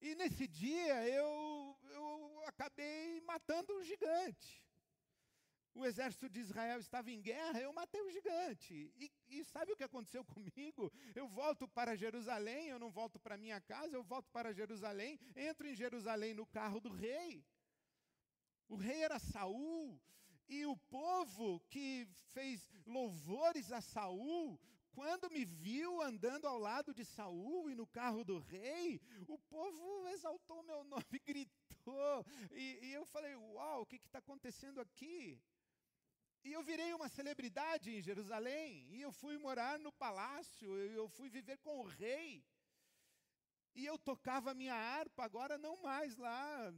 E 0.00 0.14
nesse 0.14 0.46
dia 0.46 1.08
eu, 1.08 1.78
eu 1.90 2.42
acabei 2.46 3.20
matando 3.22 3.76
um 3.76 3.84
gigante. 3.84 4.62
O 5.74 5.86
exército 5.86 6.28
de 6.28 6.40
Israel 6.40 6.80
estava 6.80 7.10
em 7.10 7.20
guerra, 7.20 7.60
eu 7.60 7.72
matei 7.72 8.00
o 8.02 8.10
gigante. 8.10 8.92
E, 8.96 9.10
e, 9.28 9.44
sabe 9.44 9.72
o 9.72 9.76
que 9.76 9.84
aconteceu 9.84 10.24
comigo? 10.34 10.92
Eu 11.14 11.28
volto 11.28 11.68
para 11.68 11.96
Jerusalém, 11.96 12.68
eu 12.68 12.78
não 12.78 12.90
volto 12.90 13.18
para 13.18 13.36
minha 13.36 13.60
casa, 13.60 13.94
eu 13.94 14.02
volto 14.02 14.30
para 14.30 14.52
Jerusalém, 14.52 15.18
entro 15.36 15.66
em 15.66 15.74
Jerusalém 15.74 16.34
no 16.34 16.46
carro 16.46 16.80
do 16.80 16.90
rei. 16.90 17.44
O 18.68 18.76
rei 18.76 19.02
era 19.02 19.18
Saul, 19.18 20.00
e 20.48 20.66
o 20.66 20.76
povo 20.76 21.60
que 21.70 22.08
fez 22.32 22.60
louvores 22.86 23.70
a 23.70 23.80
Saul, 23.80 24.60
quando 24.92 25.30
me 25.30 25.44
viu 25.44 26.02
andando 26.02 26.46
ao 26.46 26.58
lado 26.58 26.92
de 26.92 27.04
Saul 27.04 27.70
e 27.70 27.74
no 27.74 27.86
carro 27.86 28.24
do 28.24 28.38
rei, 28.38 29.00
o 29.28 29.38
povo 29.38 30.08
exaltou 30.08 30.62
meu 30.64 30.82
nome, 30.84 31.04
gritou. 31.24 32.26
E, 32.50 32.80
e 32.82 32.92
eu 32.92 33.06
falei: 33.06 33.34
Uau, 33.36 33.82
o 33.82 33.86
que 33.86 33.96
está 33.96 34.18
acontecendo 34.18 34.80
aqui? 34.80 35.40
E 36.42 36.52
eu 36.52 36.62
virei 36.62 36.92
uma 36.94 37.08
celebridade 37.08 37.90
em 37.90 38.00
Jerusalém, 38.00 38.86
e 38.90 39.02
eu 39.02 39.12
fui 39.12 39.36
morar 39.36 39.78
no 39.78 39.92
palácio, 39.92 40.74
eu 40.78 41.08
fui 41.08 41.28
viver 41.28 41.58
com 41.58 41.80
o 41.80 41.84
rei. 41.84 42.44
E 43.74 43.84
eu 43.84 43.98
tocava 43.98 44.54
minha 44.54 44.74
harpa, 44.74 45.24
agora 45.24 45.58
não 45.58 45.82
mais 45.82 46.16
lá 46.16 46.74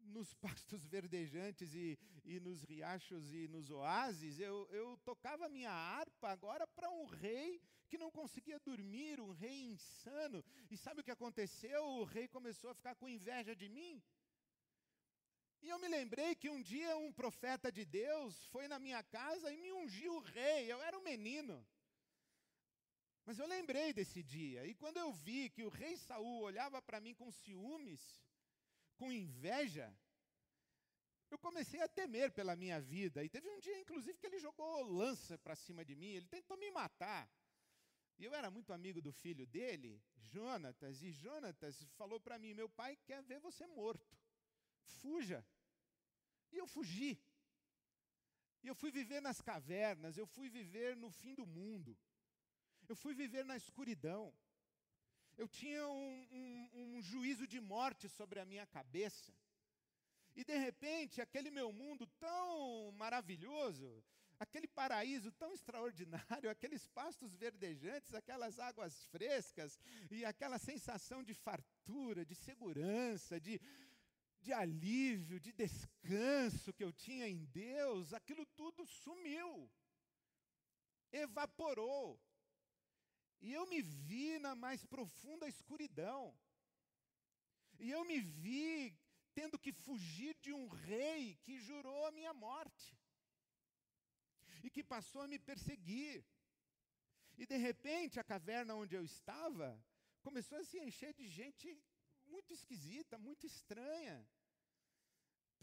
nos 0.00 0.34
pastos 0.44 0.84
verdejantes 0.86 1.74
e, 1.74 1.98
e 2.24 2.38
nos 2.40 2.62
riachos 2.62 3.32
e 3.32 3.48
nos 3.48 3.70
oásis, 3.70 4.38
eu, 4.38 4.68
eu 4.70 4.98
tocava 4.98 5.48
minha 5.48 5.70
harpa 5.70 6.28
agora 6.28 6.66
para 6.66 6.90
um 6.90 7.06
rei 7.06 7.60
que 7.88 7.98
não 7.98 8.10
conseguia 8.10 8.58
dormir, 8.60 9.20
um 9.20 9.30
rei 9.32 9.64
insano. 9.66 10.44
E 10.70 10.76
sabe 10.76 11.00
o 11.00 11.04
que 11.04 11.10
aconteceu? 11.10 11.82
O 11.82 12.04
rei 12.04 12.28
começou 12.28 12.70
a 12.70 12.74
ficar 12.74 12.94
com 12.94 13.08
inveja 13.08 13.54
de 13.54 13.68
mim. 13.68 14.02
E 15.64 15.68
eu 15.70 15.78
me 15.78 15.88
lembrei 15.88 16.34
que 16.34 16.50
um 16.50 16.60
dia 16.60 16.94
um 16.98 17.10
profeta 17.10 17.72
de 17.72 17.86
Deus 17.86 18.44
foi 18.52 18.68
na 18.68 18.78
minha 18.78 19.02
casa 19.02 19.50
e 19.50 19.56
me 19.56 19.72
ungiu 19.72 20.18
rei. 20.18 20.70
Eu 20.70 20.80
era 20.82 20.98
um 20.98 21.02
menino. 21.02 21.56
Mas 23.24 23.38
eu 23.38 23.46
lembrei 23.46 23.90
desse 23.98 24.22
dia. 24.22 24.66
E 24.66 24.74
quando 24.74 24.98
eu 24.98 25.10
vi 25.10 25.48
que 25.48 25.64
o 25.64 25.70
rei 25.70 25.96
Saul 25.96 26.42
olhava 26.42 26.82
para 26.82 27.00
mim 27.00 27.14
com 27.14 27.30
ciúmes, 27.32 28.02
com 28.98 29.10
inveja, 29.10 29.88
eu 31.30 31.38
comecei 31.38 31.80
a 31.80 31.88
temer 31.88 32.30
pela 32.30 32.54
minha 32.54 32.78
vida. 32.78 33.24
E 33.24 33.30
teve 33.30 33.48
um 33.48 33.58
dia, 33.58 33.78
inclusive, 33.80 34.18
que 34.18 34.26
ele 34.26 34.38
jogou 34.38 34.82
lança 34.82 35.38
para 35.38 35.56
cima 35.56 35.82
de 35.82 35.96
mim, 35.96 36.08
ele 36.08 36.26
tentou 36.26 36.58
me 36.58 36.70
matar. 36.70 37.26
E 38.18 38.24
eu 38.26 38.34
era 38.34 38.50
muito 38.50 38.70
amigo 38.70 39.00
do 39.00 39.12
filho 39.12 39.46
dele, 39.46 39.98
Jonatas, 40.14 41.02
e 41.02 41.10
Jonatas 41.10 41.82
falou 41.96 42.20
para 42.20 42.38
mim: 42.38 42.52
Meu 42.52 42.68
pai 42.68 42.98
quer 43.06 43.22
ver 43.22 43.40
você 43.40 43.66
morto. 43.66 44.14
Fuja. 45.00 45.42
E 46.54 46.58
eu 46.62 46.66
fugi. 46.74 47.12
E 48.62 48.68
eu 48.68 48.74
fui 48.80 48.90
viver 48.90 49.20
nas 49.20 49.40
cavernas, 49.50 50.16
eu 50.16 50.26
fui 50.34 50.48
viver 50.48 50.96
no 50.96 51.10
fim 51.10 51.34
do 51.34 51.46
mundo. 51.46 51.96
Eu 52.88 52.96
fui 53.02 53.14
viver 53.22 53.44
na 53.44 53.56
escuridão. 53.56 54.32
Eu 55.36 55.48
tinha 55.48 55.86
um, 55.88 56.28
um, 56.40 56.96
um 56.96 57.02
juízo 57.02 57.46
de 57.46 57.60
morte 57.60 58.08
sobre 58.08 58.38
a 58.40 58.46
minha 58.46 58.66
cabeça. 58.66 59.32
E 60.36 60.44
de 60.44 60.56
repente, 60.56 61.20
aquele 61.20 61.50
meu 61.50 61.72
mundo 61.72 62.06
tão 62.18 62.92
maravilhoso, 62.92 64.02
aquele 64.38 64.66
paraíso 64.66 65.30
tão 65.32 65.52
extraordinário, 65.52 66.50
aqueles 66.50 66.86
pastos 66.88 67.34
verdejantes, 67.34 68.14
aquelas 68.14 68.58
águas 68.58 69.06
frescas 69.06 69.78
e 70.10 70.24
aquela 70.24 70.58
sensação 70.58 71.22
de 71.22 71.34
fartura, 71.34 72.24
de 72.24 72.34
segurança, 72.34 73.40
de 73.40 73.60
de 74.44 74.52
alívio, 74.52 75.40
de 75.40 75.52
descanso 75.52 76.72
que 76.72 76.84
eu 76.84 76.92
tinha 76.92 77.26
em 77.26 77.44
Deus, 77.46 78.12
aquilo 78.12 78.44
tudo 78.60 78.86
sumiu, 78.86 79.70
evaporou. 81.10 82.20
E 83.40 83.52
eu 83.52 83.66
me 83.66 83.80
vi 83.82 84.38
na 84.38 84.54
mais 84.54 84.84
profunda 84.84 85.48
escuridão. 85.48 86.22
E 87.78 87.90
eu 87.90 88.04
me 88.04 88.20
vi 88.20 88.96
tendo 89.38 89.58
que 89.58 89.72
fugir 89.72 90.34
de 90.44 90.52
um 90.52 90.66
rei 90.68 91.36
que 91.42 91.58
jurou 91.60 92.06
a 92.06 92.12
minha 92.12 92.32
morte. 92.32 92.98
E 94.62 94.70
que 94.70 94.84
passou 94.94 95.22
a 95.22 95.28
me 95.28 95.38
perseguir. 95.38 96.24
E 97.36 97.46
de 97.46 97.56
repente 97.56 98.20
a 98.20 98.24
caverna 98.24 98.74
onde 98.74 98.94
eu 98.94 99.04
estava 99.04 99.68
começou 100.22 100.58
a 100.58 100.64
se 100.64 100.78
encher 100.78 101.12
de 101.12 101.26
gente 101.28 101.66
muito 102.26 102.52
esquisita, 102.52 103.18
muito 103.18 103.46
estranha. 103.46 104.26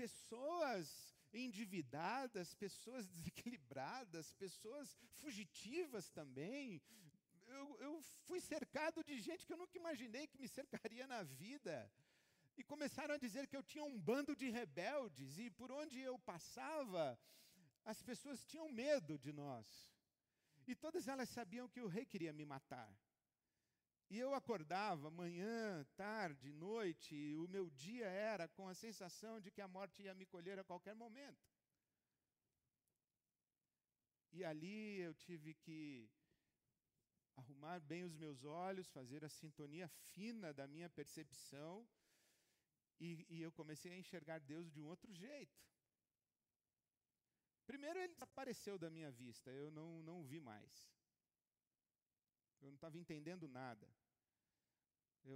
Pessoas 0.02 0.88
endividadas, 1.32 2.56
pessoas 2.56 3.08
desequilibradas, 3.16 4.32
pessoas 4.32 4.98
fugitivas 5.20 6.10
também. 6.10 6.82
Eu, 7.48 7.66
eu, 7.80 8.02
fui 8.26 8.40
cercado 8.40 9.04
de 9.04 9.20
gente 9.20 9.46
que 9.46 9.54
eu 9.54 9.58
nunca 9.58 9.78
imaginei 9.78 10.26
que 10.26 10.40
me 10.40 10.48
cercaria 10.48 11.06
na 11.06 11.22
vida. 11.22 11.76
E 12.58 12.64
começaram 12.64 13.14
a 13.14 13.18
dizer 13.26 13.46
que 13.48 13.56
eu 13.56 13.62
tinha 13.62 13.84
um 13.84 14.00
bando 14.00 14.36
de 14.36 14.50
rebeldes, 14.50 15.38
e 15.38 15.52
por 15.52 15.72
onde 15.72 16.00
eu 16.00 16.18
passava, 16.32 17.20
as 17.86 18.02
pessoas 18.02 18.44
tinham 18.46 18.68
medo 18.70 19.20
de 19.20 19.32
nós. 19.32 19.68
E 20.68 20.74
todas 20.76 21.08
elas 21.08 21.30
sabiam 21.30 21.70
que 21.70 21.82
o 21.82 21.88
rei 21.88 22.06
queria 22.06 22.34
me 22.34 22.46
matar. 22.46 22.92
E 24.14 24.20
eu 24.20 24.34
acordava 24.34 25.10
manhã, 25.10 25.86
tarde, 25.96 26.52
noite, 26.52 27.16
e 27.16 27.38
o 27.38 27.48
meu 27.48 27.70
dia 27.70 28.08
era 28.08 28.46
com 28.46 28.68
a 28.68 28.74
sensação 28.74 29.40
de 29.40 29.50
que 29.50 29.62
a 29.62 29.70
morte 29.70 30.04
ia 30.04 30.14
me 30.14 30.26
colher 30.26 30.60
a 30.60 30.66
qualquer 30.66 30.94
momento. 30.94 31.42
E 34.34 34.44
ali 34.44 35.00
eu 35.00 35.14
tive 35.14 35.54
que 35.54 36.10
arrumar 37.38 37.80
bem 37.80 38.04
os 38.04 38.14
meus 38.14 38.44
olhos, 38.44 38.90
fazer 38.90 39.24
a 39.24 39.30
sintonia 39.30 39.88
fina 39.88 40.54
da 40.54 40.68
minha 40.68 40.90
percepção, 40.90 41.88
e, 43.00 43.26
e 43.30 43.42
eu 43.42 43.52
comecei 43.54 43.94
a 43.94 43.98
enxergar 43.98 44.40
Deus 44.40 44.70
de 44.70 44.82
um 44.82 44.88
outro 44.88 45.14
jeito. 45.14 45.58
Primeiro, 47.66 47.98
ele 47.98 48.12
desapareceu 48.12 48.78
da 48.78 48.90
minha 48.90 49.10
vista, 49.10 49.50
eu 49.52 49.72
não, 49.72 50.04
não 50.04 50.20
o 50.20 50.26
vi 50.26 50.42
mais. 50.42 50.92
Eu 52.60 52.68
não 52.68 52.76
estava 52.76 52.98
entendendo 52.98 53.48
nada. 53.48 53.88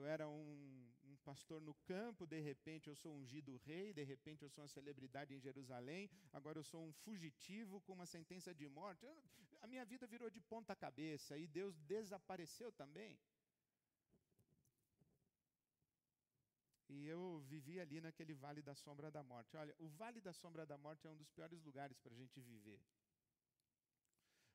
Eu 0.06 0.12
era 0.12 0.28
um, 0.30 0.88
um, 1.10 1.16
pastor 1.24 1.60
no 1.60 1.74
campo, 1.92 2.28
de 2.28 2.40
repente 2.40 2.88
eu 2.88 2.96
sou 2.96 3.12
ungido 3.12 3.60
rei, 3.66 3.92
de 3.92 4.04
repente 4.04 4.44
eu 4.44 4.50
sou 4.52 4.62
uma 4.62 4.68
celebridade 4.68 5.34
em 5.34 5.40
Jerusalém, 5.40 6.08
agora 6.32 6.60
eu 6.60 6.64
sou 6.64 6.82
um 6.88 6.94
fugitivo 7.06 7.82
com 7.82 7.94
uma 7.94 8.06
sentença 8.06 8.54
de 8.54 8.68
morte. 8.70 9.04
Eu, 9.04 9.16
a 9.64 9.66
minha 9.66 9.84
vida 9.84 10.06
virou 10.06 10.30
de 10.30 10.40
ponta 10.40 10.76
cabeça 10.76 11.36
e 11.40 11.48
Deus 11.48 11.76
desapareceu 11.94 12.72
também. 12.72 13.18
E 16.88 17.08
eu 17.08 17.44
vivi 17.54 17.80
ali 17.80 18.00
naquele 18.00 18.36
vale 18.36 18.62
da 18.62 18.76
sombra 18.76 19.10
da 19.10 19.24
morte. 19.24 19.58
Olha, 19.58 19.74
o 19.80 19.90
vale 19.90 20.22
da 20.22 20.34
sombra 20.34 20.68
da 20.68 20.78
morte 20.78 21.08
é 21.08 21.10
um 21.10 21.18
dos 21.18 21.32
piores 21.32 21.64
lugares 21.64 21.98
para 21.98 22.14
a 22.14 22.16
gente 22.16 22.40
viver. 22.40 22.80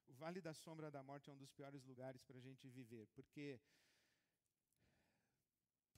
O 0.06 0.12
vale 0.12 0.40
da 0.40 0.54
sombra 0.54 0.92
da 0.92 1.02
morte 1.02 1.28
é 1.28 1.32
um 1.32 1.36
dos 1.36 1.50
piores 1.50 1.82
lugares 1.84 2.22
para 2.22 2.38
a 2.38 2.40
gente 2.40 2.68
viver, 2.68 3.08
porque 3.16 3.60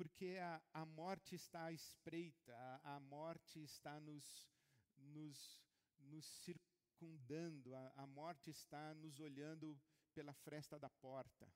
porque 0.03 0.37
a, 0.41 0.61
a 0.75 0.85
morte 0.85 1.37
está 1.37 1.67
à 1.67 1.73
espreita, 1.73 2.53
a, 2.57 2.97
a 2.97 3.01
morte 3.01 3.63
está 3.63 4.01
nos, 4.01 4.51
nos, 4.97 5.63
nos 6.01 6.27
circundando, 6.45 7.73
a, 7.73 7.93
a 7.99 8.07
morte 8.09 8.51
está 8.51 8.95
nos 8.95 9.21
olhando 9.21 9.81
pela 10.13 10.35
fresta 10.35 10.77
da 10.77 10.91
porta. 10.91 11.49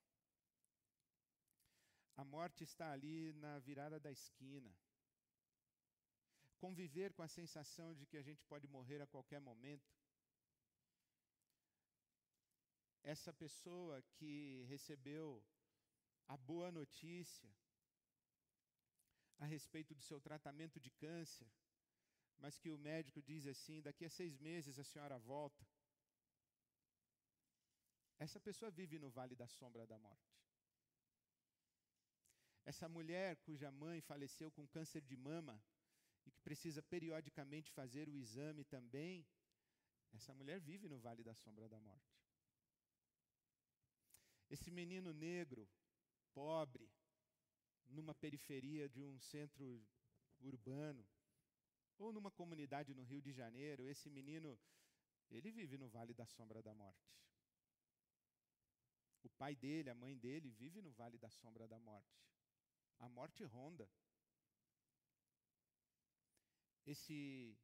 A 2.16 2.24
morte 2.24 2.62
está 2.62 2.92
ali 2.92 3.32
na 3.32 3.58
virada 3.58 3.98
da 3.98 4.12
esquina. 4.12 4.72
Conviver 6.56 7.14
com 7.14 7.24
a 7.24 7.28
sensação 7.28 7.96
de 7.96 8.06
que 8.06 8.16
a 8.16 8.22
gente 8.22 8.44
pode 8.44 8.68
morrer 8.68 9.02
a 9.02 9.08
qualquer 9.08 9.40
momento. 9.40 9.92
Essa 13.02 13.32
pessoa 13.32 14.00
que 14.14 14.64
recebeu 14.68 15.44
a 16.28 16.36
boa 16.36 16.70
notícia, 16.70 17.52
a 19.38 19.44
respeito 19.44 19.94
do 19.94 20.02
seu 20.02 20.20
tratamento 20.20 20.80
de 20.80 20.90
câncer, 20.90 21.48
mas 22.38 22.58
que 22.58 22.70
o 22.70 22.78
médico 22.78 23.22
diz 23.22 23.46
assim: 23.46 23.80
daqui 23.80 24.04
a 24.04 24.10
seis 24.10 24.38
meses 24.38 24.78
a 24.78 24.84
senhora 24.84 25.18
volta. 25.18 25.66
Essa 28.18 28.40
pessoa 28.40 28.70
vive 28.70 28.98
no 28.98 29.10
vale 29.10 29.34
da 29.34 29.46
sombra 29.46 29.86
da 29.86 29.98
morte. 29.98 30.36
Essa 32.64 32.88
mulher 32.88 33.36
cuja 33.36 33.70
mãe 33.70 34.00
faleceu 34.00 34.50
com 34.50 34.66
câncer 34.66 35.02
de 35.02 35.16
mama 35.16 35.62
e 36.24 36.30
que 36.30 36.40
precisa 36.40 36.82
periodicamente 36.82 37.70
fazer 37.70 38.08
o 38.08 38.16
exame 38.16 38.64
também, 38.64 39.24
essa 40.12 40.32
mulher 40.34 40.58
vive 40.60 40.88
no 40.88 40.98
vale 40.98 41.22
da 41.22 41.34
sombra 41.34 41.68
da 41.68 41.78
morte. 41.78 42.16
Esse 44.48 44.70
menino 44.70 45.12
negro, 45.12 45.68
pobre, 46.32 46.90
numa 47.88 48.14
periferia 48.14 48.88
de 48.88 49.02
um 49.02 49.18
centro 49.18 49.84
urbano, 50.40 51.06
ou 51.98 52.12
numa 52.12 52.30
comunidade 52.30 52.94
no 52.94 53.02
Rio 53.02 53.22
de 53.22 53.32
Janeiro, 53.32 53.86
esse 53.86 54.10
menino 54.10 54.58
ele 55.30 55.50
vive 55.50 55.76
no 55.76 55.88
vale 55.88 56.14
da 56.14 56.26
sombra 56.26 56.62
da 56.62 56.74
morte. 56.74 57.16
O 59.22 59.28
pai 59.30 59.56
dele, 59.56 59.90
a 59.90 59.94
mãe 59.94 60.16
dele, 60.16 60.50
vive 60.50 60.80
no 60.80 60.92
vale 60.92 61.18
da 61.18 61.30
sombra 61.30 61.66
da 61.66 61.78
morte. 61.78 62.16
A 62.98 63.08
morte 63.08 63.42
ronda. 63.44 63.88
Esse, 66.86 67.58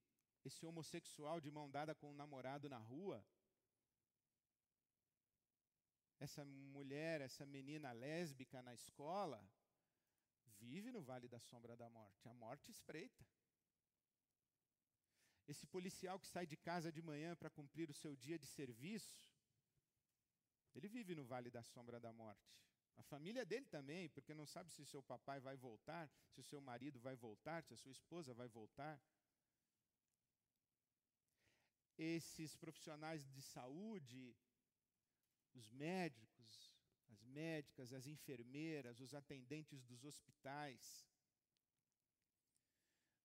esse 0.44 0.66
homossexual 0.66 1.40
de 1.40 1.50
mão 1.50 1.70
dada 1.70 1.94
com 1.94 2.10
um 2.10 2.14
namorado 2.14 2.68
na 2.68 2.78
rua, 2.78 3.24
essa 6.18 6.44
mulher, 6.44 7.20
essa 7.20 7.46
menina 7.46 7.92
lésbica 7.92 8.60
na 8.62 8.74
escola, 8.74 9.40
vive 10.62 10.90
no 10.90 11.02
vale 11.02 11.28
da 11.28 11.40
sombra 11.40 11.76
da 11.76 11.88
morte. 11.88 12.28
A 12.28 12.34
morte 12.34 12.70
espreita. 12.70 13.24
Esse 15.46 15.66
policial 15.66 16.18
que 16.20 16.26
sai 16.26 16.46
de 16.46 16.56
casa 16.56 16.90
de 16.96 17.02
manhã 17.02 17.34
para 17.36 17.50
cumprir 17.50 17.90
o 17.90 17.98
seu 18.02 18.14
dia 18.16 18.38
de 18.38 18.46
serviço, 18.46 19.28
ele 20.74 20.88
vive 20.88 21.14
no 21.14 21.24
vale 21.24 21.50
da 21.50 21.62
sombra 21.62 21.98
da 22.00 22.12
morte. 22.12 22.52
A 22.96 23.02
família 23.02 23.44
dele 23.44 23.66
também, 23.66 24.08
porque 24.08 24.34
não 24.34 24.46
sabe 24.46 24.70
se 24.70 24.84
seu 24.86 25.02
papai 25.02 25.40
vai 25.40 25.56
voltar, 25.56 26.10
se 26.30 26.40
o 26.40 26.44
seu 26.44 26.60
marido 26.60 27.00
vai 27.00 27.16
voltar, 27.16 27.62
se 27.62 27.74
a 27.74 27.76
sua 27.76 27.92
esposa 27.92 28.32
vai 28.34 28.48
voltar. 28.48 29.00
Esses 31.98 32.54
profissionais 32.56 33.28
de 33.28 33.42
saúde, 33.42 34.36
os 35.54 35.70
médicos, 35.70 36.71
as 37.12 37.22
médicas, 37.24 37.92
as 37.92 38.06
enfermeiras, 38.06 39.00
os 39.00 39.12
atendentes 39.14 39.84
dos 39.84 40.04
hospitais, 40.04 41.06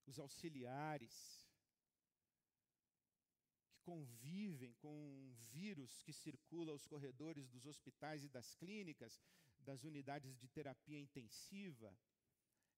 os 0.06 0.20
auxiliares, 0.20 1.16
convivem 3.84 4.74
com 4.82 4.94
um 4.94 5.34
vírus 5.54 6.02
que 6.04 6.12
circula 6.12 6.74
os 6.74 6.86
corredores 6.86 7.48
dos 7.48 7.66
hospitais 7.66 8.24
e 8.24 8.30
das 8.30 8.54
clínicas, 8.56 9.22
das 9.60 9.84
unidades 9.84 10.38
de 10.38 10.48
terapia 10.50 11.00
intensiva, 11.00 11.98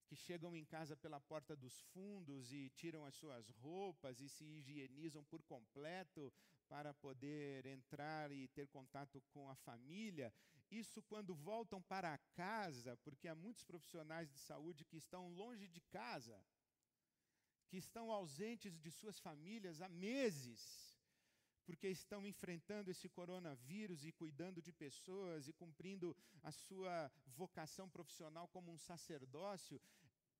que 0.08 0.15
chegam 0.15 0.56
em 0.56 0.65
casa 0.65 0.95
pela 0.95 1.19
porta 1.19 1.56
dos 1.56 1.80
fundos 1.93 2.52
e 2.52 2.69
tiram 2.69 3.06
as 3.06 3.15
suas 3.15 3.50
roupas 3.50 4.19
e 4.19 4.30
se 4.30 4.43
higienizam 4.43 5.24
por 5.24 5.41
completo 5.43 6.32
para 6.67 6.93
poder 6.93 7.65
entrar 7.65 8.32
e 8.32 8.48
ter 8.50 8.67
contato 8.67 9.22
com 9.34 9.50
a 9.50 9.56
família. 9.56 10.32
Isso 10.69 11.01
quando 11.03 11.34
voltam 11.34 11.82
para 11.82 12.17
casa, 12.34 12.97
porque 12.97 13.27
há 13.27 13.36
muitos 13.36 13.63
profissionais 13.63 14.29
de 14.29 14.38
saúde 14.39 14.86
que 14.86 14.97
estão 14.97 15.29
longe 15.29 15.67
de 15.67 15.82
casa, 15.82 16.39
que 17.67 17.77
estão 17.77 18.12
ausentes 18.12 18.77
de 18.79 18.91
suas 18.91 19.19
famílias 19.19 19.82
há 19.82 19.89
meses 19.89 20.89
porque 21.69 21.88
estão 21.88 22.25
enfrentando 22.25 22.89
esse 22.89 23.08
coronavírus 23.08 24.03
e 24.03 24.12
cuidando 24.12 24.60
de 24.60 24.73
pessoas 24.73 25.47
e 25.47 25.53
cumprindo 25.53 26.17
a 26.41 26.51
sua 26.51 27.12
vocação 27.27 27.88
profissional 27.88 28.47
como 28.47 28.71
um 28.71 28.77
sacerdócio, 28.79 29.79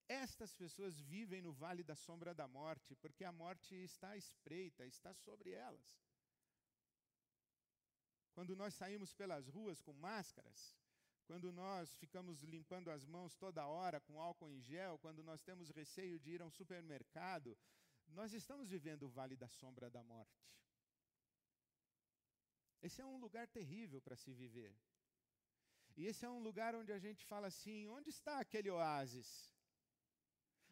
estas 0.08 0.56
pessoas 0.56 1.00
vivem 1.00 1.40
no 1.40 1.54
vale 1.54 1.84
da 1.84 1.96
sombra 1.96 2.34
da 2.34 2.48
morte, 2.48 2.96
porque 2.96 3.24
a 3.24 3.32
morte 3.32 3.76
está 3.76 4.18
espreita, 4.18 4.88
está 4.88 5.14
sobre 5.14 5.52
elas. 5.52 6.09
Quando 8.40 8.56
nós 8.56 8.74
saímos 8.74 9.14
pelas 9.14 9.50
ruas 9.50 9.82
com 9.82 9.92
máscaras, 9.92 10.74
quando 11.26 11.52
nós 11.52 11.94
ficamos 11.96 12.42
limpando 12.42 12.90
as 12.90 13.06
mãos 13.06 13.36
toda 13.36 13.68
hora 13.68 14.00
com 14.00 14.22
álcool 14.22 14.50
em 14.50 14.62
gel, 14.62 14.98
quando 15.00 15.22
nós 15.22 15.42
temos 15.44 15.70
receio 15.72 16.18
de 16.18 16.30
ir 16.36 16.42
a 16.42 16.46
um 16.46 16.50
supermercado, 16.50 17.58
nós 18.08 18.32
estamos 18.32 18.70
vivendo 18.70 19.04
o 19.04 19.10
vale 19.10 19.36
da 19.36 19.50
sombra 19.50 19.90
da 19.90 20.02
morte. 20.04 20.50
Esse 22.82 23.02
é 23.02 23.06
um 23.06 23.18
lugar 23.18 23.46
terrível 23.50 24.00
para 24.02 24.16
se 24.16 24.32
viver. 24.32 24.74
E 25.98 26.06
esse 26.06 26.24
é 26.24 26.30
um 26.30 26.40
lugar 26.40 26.74
onde 26.76 26.94
a 26.94 26.98
gente 26.98 27.26
fala 27.26 27.48
assim: 27.48 27.90
onde 27.90 28.10
está 28.10 28.40
aquele 28.40 28.70
oásis? 28.70 29.54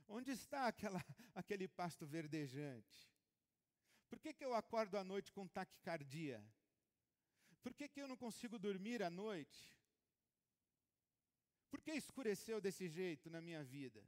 Onde 0.08 0.32
está 0.32 0.68
aquela, 0.68 1.04
aquele 1.36 1.68
pasto 1.68 2.08
verdejante? 2.08 3.12
Por 4.08 4.20
que, 4.20 4.34
que 4.34 4.46
eu 4.46 4.54
acordo 4.54 4.98
à 4.98 5.04
noite 5.04 5.34
com 5.34 5.46
taquicardia? 5.46 6.42
Por 7.68 7.74
que, 7.74 7.90
que 7.90 8.02
eu 8.02 8.08
não 8.08 8.16
consigo 8.16 8.58
dormir 8.58 9.04
à 9.04 9.10
noite? 9.10 9.62
Por 11.70 11.82
que 11.82 11.92
escureceu 11.92 12.62
desse 12.62 12.88
jeito 12.88 13.30
na 13.30 13.42
minha 13.42 13.62
vida? 13.62 14.02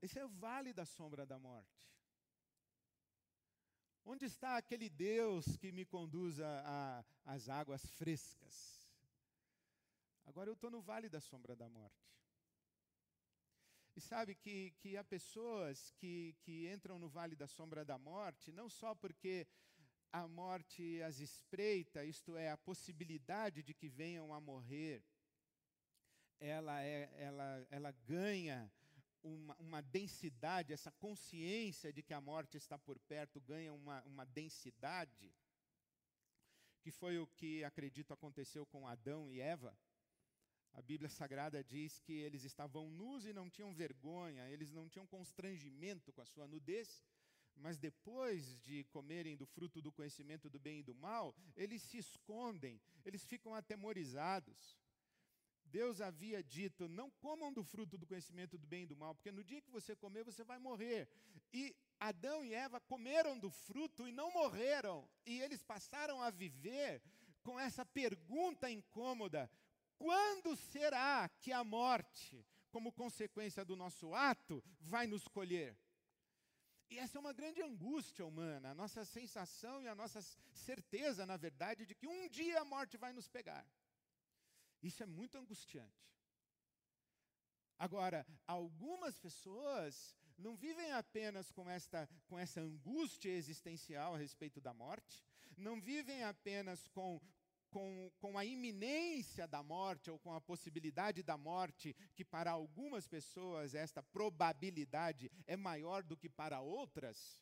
Esse 0.00 0.18
é 0.18 0.24
o 0.24 0.28
vale 0.30 0.72
da 0.72 0.86
sombra 0.86 1.26
da 1.26 1.38
morte. 1.38 1.86
Onde 4.06 4.24
está 4.24 4.56
aquele 4.56 4.88
Deus 4.88 5.44
que 5.58 5.70
me 5.70 5.84
conduz 5.84 6.38
às 7.26 7.46
águas 7.50 7.84
frescas? 7.98 8.88
Agora 10.24 10.48
eu 10.48 10.54
estou 10.54 10.70
no 10.70 10.80
vale 10.80 11.10
da 11.10 11.20
sombra 11.20 11.54
da 11.54 11.68
morte. 11.68 12.10
E 13.94 14.00
sabe 14.00 14.34
que, 14.34 14.70
que 14.78 14.96
há 14.96 15.04
pessoas 15.04 15.90
que, 15.98 16.34
que 16.40 16.72
entram 16.72 16.98
no 16.98 17.10
vale 17.10 17.36
da 17.36 17.46
sombra 17.46 17.84
da 17.84 17.98
morte, 17.98 18.50
não 18.50 18.70
só 18.70 18.94
porque 18.94 19.46
a 20.12 20.26
morte 20.26 21.02
as 21.02 21.18
espreita, 21.20 22.04
isto 22.04 22.36
é, 22.36 22.50
a 22.50 22.56
possibilidade 22.56 23.62
de 23.62 23.74
que 23.74 23.88
venham 23.88 24.32
a 24.32 24.40
morrer, 24.40 25.02
ela, 26.38 26.82
é, 26.82 27.10
ela, 27.16 27.66
ela 27.70 27.90
ganha 27.90 28.70
uma, 29.22 29.56
uma, 29.56 29.80
densidade, 29.82 30.72
essa 30.72 30.90
consciência 30.92 31.92
de 31.92 32.02
que 32.02 32.14
a 32.14 32.20
morte 32.20 32.56
está 32.56 32.78
por 32.78 32.98
perto 32.98 33.40
ganha 33.40 33.72
uma, 33.72 34.02
uma 34.04 34.24
densidade, 34.24 35.34
que 36.80 36.90
foi 36.90 37.18
o 37.18 37.26
que 37.26 37.64
acredito 37.64 38.12
aconteceu 38.12 38.64
com 38.66 38.86
Adão 38.86 39.32
e 39.32 39.40
Eva. 39.40 39.76
A 40.72 40.82
Bíblia 40.82 41.08
Sagrada 41.08 41.64
diz 41.64 41.98
que 41.98 42.12
eles 42.12 42.44
estavam 42.44 42.90
nus 42.90 43.24
e 43.24 43.32
não 43.32 43.48
tinham 43.48 43.72
vergonha, 43.72 44.48
eles 44.50 44.70
não 44.70 44.88
tinham 44.88 45.06
constrangimento 45.06 46.12
com 46.12 46.20
a 46.20 46.26
sua 46.26 46.46
nudez, 46.46 47.02
mas 47.56 47.78
depois 47.78 48.60
de 48.62 48.84
comerem 48.84 49.36
do 49.36 49.46
fruto 49.46 49.80
do 49.80 49.92
conhecimento 49.92 50.48
do 50.48 50.58
bem 50.58 50.80
e 50.80 50.82
do 50.82 50.94
mal, 50.94 51.34
eles 51.56 51.82
se 51.82 51.98
escondem, 51.98 52.80
eles 53.04 53.24
ficam 53.24 53.54
atemorizados. 53.54 54.78
Deus 55.64 56.00
havia 56.00 56.42
dito: 56.42 56.88
não 56.88 57.10
comam 57.10 57.52
do 57.52 57.64
fruto 57.64 57.98
do 57.98 58.06
conhecimento 58.06 58.56
do 58.58 58.66
bem 58.66 58.84
e 58.84 58.86
do 58.86 58.96
mal, 58.96 59.14
porque 59.14 59.32
no 59.32 59.44
dia 59.44 59.60
que 59.60 59.70
você 59.70 59.96
comer, 59.96 60.24
você 60.24 60.44
vai 60.44 60.58
morrer. 60.58 61.08
E 61.52 61.74
Adão 61.98 62.44
e 62.44 62.54
Eva 62.54 62.80
comeram 62.80 63.38
do 63.38 63.50
fruto 63.50 64.06
e 64.06 64.12
não 64.12 64.30
morreram. 64.30 65.08
E 65.24 65.40
eles 65.40 65.62
passaram 65.62 66.22
a 66.22 66.30
viver 66.30 67.02
com 67.42 67.58
essa 67.58 67.84
pergunta 67.84 68.70
incômoda: 68.70 69.50
quando 69.98 70.56
será 70.56 71.28
que 71.40 71.52
a 71.52 71.64
morte, 71.64 72.44
como 72.70 72.92
consequência 72.92 73.64
do 73.64 73.76
nosso 73.76 74.14
ato, 74.14 74.62
vai 74.80 75.06
nos 75.06 75.26
colher? 75.26 75.76
E 76.88 76.98
essa 76.98 77.18
é 77.18 77.20
uma 77.20 77.32
grande 77.32 77.60
angústia 77.62 78.24
humana, 78.24 78.70
a 78.70 78.74
nossa 78.74 79.04
sensação 79.04 79.82
e 79.82 79.88
a 79.88 79.94
nossa 79.94 80.20
certeza, 80.52 81.26
na 81.26 81.36
verdade, 81.36 81.84
de 81.84 81.94
que 81.94 82.06
um 82.06 82.28
dia 82.28 82.60
a 82.60 82.64
morte 82.64 82.96
vai 82.96 83.12
nos 83.12 83.28
pegar. 83.28 83.66
Isso 84.82 85.02
é 85.02 85.06
muito 85.06 85.36
angustiante. 85.36 86.06
Agora, 87.78 88.26
algumas 88.46 89.18
pessoas 89.18 90.16
não 90.38 90.54
vivem 90.54 90.92
apenas 90.92 91.50
com 91.50 91.68
esta, 91.68 92.08
com 92.26 92.38
essa 92.38 92.60
angústia 92.60 93.30
existencial 93.30 94.14
a 94.14 94.18
respeito 94.18 94.60
da 94.60 94.72
morte, 94.72 95.24
não 95.56 95.80
vivem 95.80 96.22
apenas 96.22 96.86
com, 96.88 97.20
com, 97.76 98.10
com 98.18 98.38
a 98.38 98.44
iminência 98.44 99.46
da 99.46 99.62
morte 99.62 100.10
ou 100.10 100.18
com 100.18 100.32
a 100.32 100.40
possibilidade 100.40 101.22
da 101.22 101.36
morte, 101.36 101.94
que 102.14 102.24
para 102.24 102.50
algumas 102.50 103.06
pessoas 103.06 103.74
esta 103.74 104.02
probabilidade 104.02 105.30
é 105.46 105.58
maior 105.58 106.02
do 106.02 106.16
que 106.16 106.30
para 106.30 106.62
outras. 106.62 107.38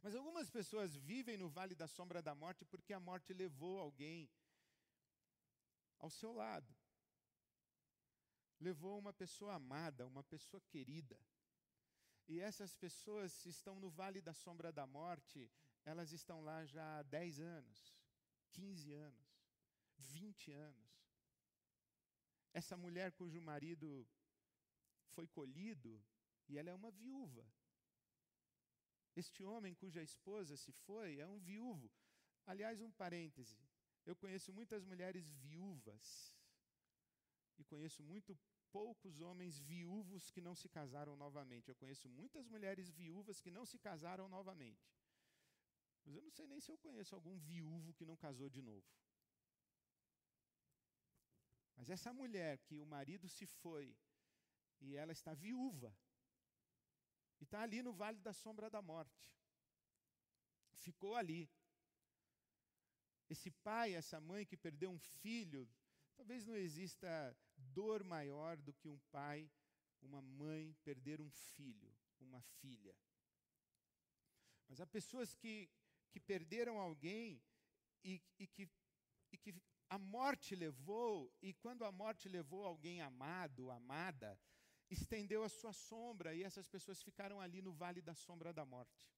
Mas 0.00 0.14
algumas 0.14 0.48
pessoas 0.48 0.94
vivem 0.94 1.36
no 1.36 1.48
vale 1.48 1.74
da 1.74 1.88
sombra 1.88 2.22
da 2.22 2.32
morte 2.32 2.64
porque 2.64 2.92
a 2.92 3.00
morte 3.00 3.32
levou 3.32 3.80
alguém 3.80 4.30
ao 5.98 6.10
seu 6.10 6.32
lado. 6.32 6.72
Levou 8.60 9.00
uma 9.00 9.12
pessoa 9.12 9.54
amada, 9.54 10.06
uma 10.06 10.22
pessoa 10.22 10.62
querida. 10.68 11.18
E 12.28 12.38
essas 12.38 12.72
pessoas 12.72 13.44
estão 13.46 13.74
no 13.74 13.90
vale 13.90 14.20
da 14.20 14.32
sombra 14.32 14.70
da 14.70 14.86
morte, 14.86 15.50
elas 15.84 16.12
estão 16.12 16.40
lá 16.40 16.64
já 16.64 16.98
há 16.98 17.02
10 17.02 17.40
anos, 17.40 17.97
15 18.52 18.92
anos, 18.92 19.28
20 19.98 20.52
anos. 20.52 20.88
Essa 22.52 22.76
mulher 22.76 23.12
cujo 23.12 23.40
marido 23.40 24.06
foi 25.14 25.26
colhido 25.26 26.02
e 26.48 26.58
ela 26.58 26.70
é 26.70 26.74
uma 26.74 26.90
viúva. 26.90 27.46
Este 29.14 29.44
homem 29.44 29.74
cuja 29.74 30.02
esposa 30.02 30.56
se 30.56 30.72
foi 30.72 31.18
é 31.18 31.26
um 31.26 31.38
viúvo. 31.38 31.90
Aliás, 32.46 32.80
um 32.80 32.90
parêntese. 32.90 33.58
Eu 34.06 34.16
conheço 34.16 34.52
muitas 34.52 34.84
mulheres 34.84 35.28
viúvas 35.30 36.34
e 37.58 37.64
conheço 37.64 38.02
muito 38.02 38.38
poucos 38.70 39.20
homens 39.20 39.58
viúvos 39.58 40.30
que 40.30 40.40
não 40.40 40.54
se 40.54 40.68
casaram 40.68 41.16
novamente. 41.16 41.68
Eu 41.68 41.74
conheço 41.74 42.08
muitas 42.08 42.46
mulheres 42.46 42.88
viúvas 42.90 43.40
que 43.40 43.50
não 43.50 43.64
se 43.66 43.78
casaram 43.78 44.28
novamente. 44.28 44.97
Mas 46.08 46.16
eu 46.16 46.22
não 46.22 46.30
sei 46.30 46.46
nem 46.46 46.58
se 46.58 46.70
eu 46.72 46.78
conheço 46.78 47.14
algum 47.14 47.36
viúvo 47.36 47.92
que 47.92 48.06
não 48.06 48.16
casou 48.16 48.48
de 48.48 48.62
novo. 48.62 48.86
Mas 51.76 51.90
essa 51.90 52.14
mulher 52.14 52.56
que 52.60 52.78
o 52.78 52.86
marido 52.86 53.28
se 53.28 53.44
foi 53.46 53.94
e 54.80 54.96
ela 54.96 55.12
está 55.12 55.34
viúva, 55.34 55.94
e 57.38 57.44
está 57.44 57.60
ali 57.60 57.82
no 57.82 57.92
vale 57.92 58.18
da 58.20 58.32
sombra 58.32 58.70
da 58.70 58.80
morte, 58.80 59.36
ficou 60.76 61.14
ali. 61.14 61.46
Esse 63.28 63.50
pai, 63.50 63.92
essa 63.92 64.18
mãe 64.18 64.46
que 64.46 64.56
perdeu 64.56 64.90
um 64.90 64.98
filho, 64.98 65.68
talvez 66.16 66.46
não 66.46 66.56
exista 66.56 67.36
dor 67.54 68.02
maior 68.02 68.56
do 68.56 68.72
que 68.72 68.88
um 68.88 68.98
pai, 69.10 69.50
uma 70.00 70.22
mãe 70.22 70.72
perder 70.82 71.20
um 71.20 71.30
filho, 71.30 71.94
uma 72.18 72.40
filha. 72.40 72.96
Mas 74.68 74.80
há 74.80 74.86
pessoas 74.86 75.34
que, 75.34 75.70
que 76.10 76.20
perderam 76.20 76.78
alguém 76.78 77.42
e, 78.04 78.22
e, 78.38 78.46
que, 78.46 78.68
e 79.32 79.36
que 79.36 79.54
a 79.88 79.98
morte 79.98 80.54
levou, 80.54 81.32
e 81.40 81.54
quando 81.54 81.84
a 81.84 81.92
morte 81.92 82.28
levou 82.28 82.64
alguém 82.64 83.00
amado, 83.00 83.70
amada, 83.70 84.38
estendeu 84.90 85.42
a 85.42 85.48
sua 85.48 85.72
sombra 85.72 86.34
e 86.34 86.42
essas 86.42 86.68
pessoas 86.68 87.02
ficaram 87.02 87.40
ali 87.40 87.60
no 87.62 87.72
vale 87.72 88.02
da 88.02 88.14
sombra 88.14 88.52
da 88.52 88.64
morte. 88.64 89.08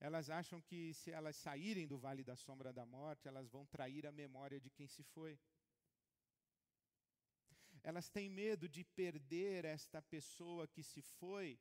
Elas 0.00 0.30
acham 0.30 0.60
que 0.60 0.94
se 0.94 1.10
elas 1.10 1.36
saírem 1.36 1.86
do 1.86 1.98
vale 1.98 2.22
da 2.22 2.36
sombra 2.36 2.72
da 2.72 2.86
morte, 2.86 3.26
elas 3.26 3.48
vão 3.50 3.66
trair 3.66 4.06
a 4.06 4.12
memória 4.12 4.60
de 4.60 4.70
quem 4.70 4.86
se 4.86 5.02
foi. 5.02 5.38
Elas 7.82 8.08
têm 8.08 8.28
medo 8.28 8.68
de 8.68 8.84
perder 8.84 9.64
esta 9.64 10.00
pessoa 10.00 10.68
que 10.68 10.82
se 10.82 11.02
foi 11.02 11.58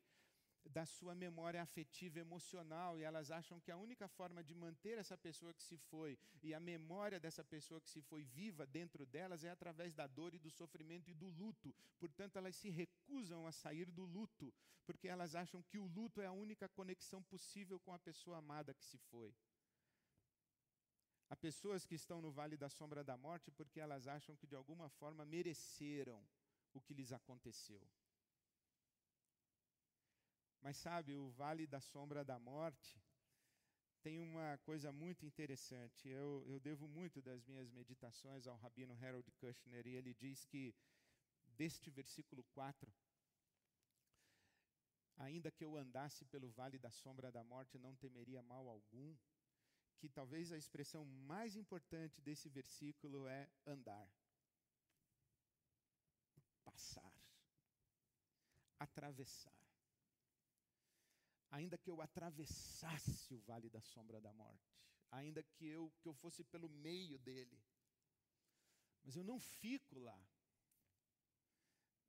da 0.69 0.85
sua 0.85 1.15
memória 1.15 1.61
afetiva 1.61 2.19
emocional 2.19 2.99
e 2.99 3.03
elas 3.03 3.31
acham 3.31 3.59
que 3.59 3.71
a 3.71 3.77
única 3.77 4.07
forma 4.07 4.43
de 4.43 4.53
manter 4.53 4.97
essa 4.97 5.17
pessoa 5.17 5.53
que 5.53 5.63
se 5.63 5.77
foi 5.77 6.17
e 6.41 6.53
a 6.53 6.59
memória 6.59 7.19
dessa 7.19 7.43
pessoa 7.43 7.81
que 7.81 7.89
se 7.89 8.01
foi 8.01 8.23
viva 8.23 8.65
dentro 8.65 9.05
delas 9.05 9.43
é 9.43 9.49
através 9.49 9.93
da 9.93 10.07
dor 10.07 10.33
e 10.33 10.39
do 10.39 10.49
sofrimento 10.49 11.09
e 11.09 11.13
do 11.13 11.29
luto. 11.29 11.73
Portanto, 11.99 12.37
elas 12.37 12.55
se 12.55 12.69
recusam 12.69 13.47
a 13.47 13.51
sair 13.51 13.89
do 13.91 14.05
luto, 14.05 14.53
porque 14.85 15.07
elas 15.07 15.35
acham 15.35 15.61
que 15.61 15.77
o 15.77 15.85
luto 15.85 16.21
é 16.21 16.25
a 16.25 16.31
única 16.31 16.67
conexão 16.69 17.21
possível 17.23 17.79
com 17.79 17.93
a 17.93 17.99
pessoa 17.99 18.37
amada 18.37 18.73
que 18.73 18.85
se 18.85 18.97
foi. 18.97 19.33
Há 21.29 21.35
pessoas 21.35 21.85
que 21.85 21.95
estão 21.95 22.21
no 22.21 22.31
vale 22.31 22.55
da 22.55 22.69
sombra 22.69 23.03
da 23.03 23.17
morte 23.17 23.51
porque 23.51 23.79
elas 23.79 24.07
acham 24.07 24.35
que 24.35 24.47
de 24.47 24.55
alguma 24.55 24.87
forma 24.89 25.25
mereceram 25.25 26.25
o 26.73 26.79
que 26.79 26.93
lhes 26.93 27.11
aconteceu. 27.11 27.85
Mas 30.61 30.77
sabe, 30.77 31.15
o 31.15 31.29
vale 31.29 31.67
da 31.67 31.79
sombra 31.79 32.23
da 32.23 32.39
morte 32.39 32.99
tem 34.01 34.19
uma 34.19 34.57
coisa 34.59 34.91
muito 34.91 35.25
interessante. 35.25 36.07
Eu, 36.07 36.43
eu 36.47 36.59
devo 36.59 36.87
muito 36.87 37.21
das 37.21 37.43
minhas 37.45 37.69
meditações 37.69 38.47
ao 38.47 38.57
rabino 38.57 38.93
Harold 38.93 39.29
Kushner, 39.33 39.85
e 39.85 39.95
ele 39.95 40.13
diz 40.13 40.45
que, 40.45 40.73
deste 41.57 41.89
versículo 41.89 42.43
4, 42.53 42.91
ainda 45.17 45.51
que 45.51 45.65
eu 45.65 45.75
andasse 45.75 46.25
pelo 46.25 46.49
vale 46.51 46.77
da 46.77 46.91
sombra 46.91 47.31
da 47.31 47.43
morte, 47.43 47.77
não 47.77 47.95
temeria 47.95 48.41
mal 48.41 48.67
algum, 48.69 49.15
que 49.97 50.07
talvez 50.07 50.51
a 50.51 50.57
expressão 50.57 51.03
mais 51.03 51.55
importante 51.55 52.21
desse 52.21 52.47
versículo 52.47 53.27
é 53.27 53.49
andar, 53.65 54.07
passar, 56.63 57.13
atravessar 58.79 59.66
ainda 61.57 61.77
que 61.77 61.89
eu 61.89 62.01
atravessasse 62.01 63.33
o 63.33 63.39
vale 63.39 63.69
da 63.69 63.81
sombra 63.81 64.21
da 64.21 64.31
morte, 64.31 64.71
ainda 65.11 65.41
que 65.43 65.65
eu, 65.67 65.91
que 65.99 66.07
eu 66.07 66.13
fosse 66.13 66.43
pelo 66.43 66.69
meio 66.69 67.17
dele, 67.19 67.59
mas 69.03 69.15
eu 69.15 69.23
não 69.23 69.39
fico 69.39 69.99
lá, 69.99 70.19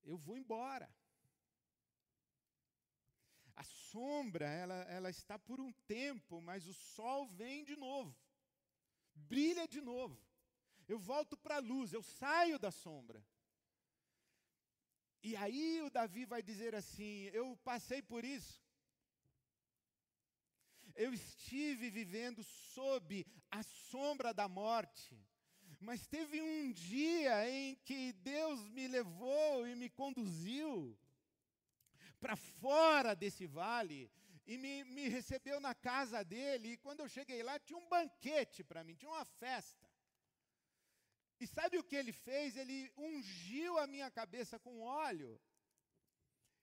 eu 0.02 0.16
vou 0.16 0.36
embora. 0.36 0.88
A 3.56 3.64
sombra, 3.64 4.46
ela, 4.46 4.74
ela 4.84 5.10
está 5.10 5.36
por 5.38 5.60
um 5.60 5.72
tempo, 5.96 6.40
mas 6.40 6.66
o 6.66 6.74
sol 6.74 7.26
vem 7.26 7.64
de 7.64 7.76
novo, 7.76 8.16
brilha 9.14 9.66
de 9.66 9.80
novo. 9.80 10.16
Eu 10.86 10.98
volto 10.98 11.36
para 11.36 11.56
a 11.56 11.60
luz, 11.72 11.92
eu 11.92 12.02
saio 12.02 12.58
da 12.58 12.70
sombra. 12.70 13.22
E 15.22 15.34
aí 15.36 15.82
o 15.82 15.90
Davi 15.90 16.24
vai 16.24 16.42
dizer 16.42 16.74
assim: 16.74 17.24
Eu 17.40 17.56
passei 17.58 18.00
por 18.00 18.24
isso, 18.24 18.67
eu 20.98 21.14
estive 21.14 21.88
vivendo 21.90 22.42
sob 22.42 23.24
a 23.50 23.62
sombra 23.62 24.34
da 24.34 24.48
morte. 24.48 25.16
Mas 25.80 26.08
teve 26.08 26.42
um 26.42 26.72
dia 26.72 27.48
em 27.48 27.76
que 27.76 28.12
Deus 28.14 28.68
me 28.70 28.88
levou 28.88 29.66
e 29.66 29.76
me 29.76 29.88
conduziu 29.88 30.98
para 32.18 32.34
fora 32.34 33.14
desse 33.14 33.46
vale 33.46 34.10
e 34.44 34.58
me, 34.58 34.82
me 34.82 35.08
recebeu 35.08 35.60
na 35.60 35.72
casa 35.72 36.24
dele. 36.24 36.72
E 36.72 36.76
quando 36.78 37.00
eu 37.00 37.08
cheguei 37.08 37.44
lá, 37.44 37.60
tinha 37.60 37.78
um 37.78 37.88
banquete 37.88 38.64
para 38.64 38.82
mim, 38.82 38.96
tinha 38.96 39.10
uma 39.10 39.24
festa. 39.24 39.86
E 41.38 41.46
sabe 41.46 41.78
o 41.78 41.84
que 41.84 41.94
ele 41.94 42.12
fez? 42.12 42.56
Ele 42.56 42.92
ungiu 42.98 43.78
a 43.78 43.86
minha 43.86 44.10
cabeça 44.10 44.58
com 44.58 44.80
óleo 44.80 45.40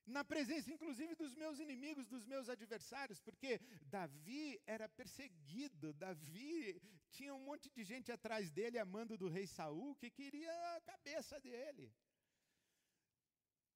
na 0.06 0.24
presença 0.24 0.72
inclusive 0.72 1.14
dos 1.14 1.34
meus 1.34 1.58
inimigos, 1.58 2.06
dos 2.06 2.24
meus 2.24 2.48
adversários, 2.48 3.20
porque 3.20 3.60
Davi 3.82 4.60
era 4.66 4.88
perseguido, 4.88 5.92
Davi 5.92 6.80
tinha 7.10 7.34
um 7.34 7.44
monte 7.44 7.68
de 7.70 7.82
gente 7.84 8.12
atrás 8.12 8.50
dele, 8.50 8.78
amando 8.78 9.16
do 9.16 9.28
rei 9.28 9.46
Saul, 9.46 9.96
que 9.96 10.10
queria 10.10 10.52
a 10.76 10.80
cabeça 10.80 11.40
dele. 11.40 11.92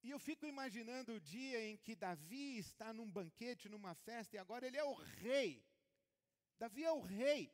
E 0.02 0.10
eu 0.10 0.18
fico 0.18 0.46
imaginando 0.46 1.14
o 1.14 1.20
dia 1.20 1.62
em 1.68 1.76
que 1.76 1.94
Davi 1.94 2.58
está 2.58 2.92
num 2.92 3.10
banquete, 3.10 3.68
numa 3.68 3.94
festa, 3.94 4.36
e 4.36 4.38
agora 4.38 4.66
ele 4.66 4.78
é 4.78 4.84
o 4.84 4.94
rei. 4.94 5.62
Davi 6.58 6.84
é 6.84 6.92
o 6.92 7.00
rei. 7.00 7.52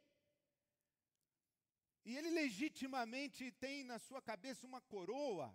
E 2.04 2.16
ele 2.16 2.30
legitimamente 2.30 3.50
tem 3.50 3.82
na 3.82 3.98
sua 3.98 4.22
cabeça 4.22 4.66
uma 4.66 4.80
coroa. 4.80 5.52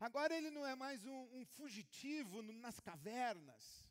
Agora 0.00 0.36
ele 0.36 0.50
não 0.50 0.64
é 0.64 0.74
mais 0.76 1.04
um, 1.04 1.40
um 1.40 1.44
fugitivo 1.44 2.42
nas 2.42 2.78
cavernas. 2.78 3.84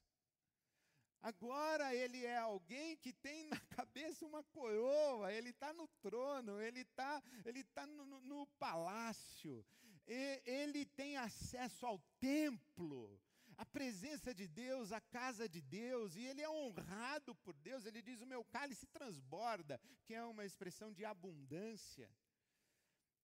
Agora 1.21 1.93
ele 1.93 2.23
é 2.25 2.37
alguém 2.37 2.95
que 2.97 3.11
tem 3.11 3.43
na 3.45 3.59
cabeça 3.75 4.25
uma 4.25 4.43
coroa, 4.43 5.33
ele 5.33 5.49
está 5.49 5.73
no 5.73 5.87
trono, 6.01 6.61
ele 6.61 6.81
está 6.81 7.21
ele 7.43 7.63
tá 7.63 7.85
no, 7.85 8.05
no, 8.05 8.21
no 8.21 8.47
palácio, 8.59 9.65
e, 10.07 10.41
ele 10.45 10.85
tem 10.85 11.17
acesso 11.17 11.85
ao 11.85 11.99
templo, 12.19 13.19
a 13.57 13.65
presença 13.65 14.33
de 14.33 14.47
Deus, 14.47 14.91
a 14.91 15.01
casa 15.01 15.49
de 15.49 15.61
Deus, 15.61 16.15
e 16.15 16.23
ele 16.23 16.41
é 16.41 16.49
honrado 16.49 17.35
por 17.35 17.55
Deus. 17.55 17.85
Ele 17.85 18.01
diz: 18.01 18.21
O 18.21 18.25
meu 18.25 18.45
cálice 18.45 18.85
transborda, 18.87 19.81
que 20.05 20.13
é 20.13 20.23
uma 20.23 20.45
expressão 20.45 20.93
de 20.93 21.03
abundância. 21.03 22.09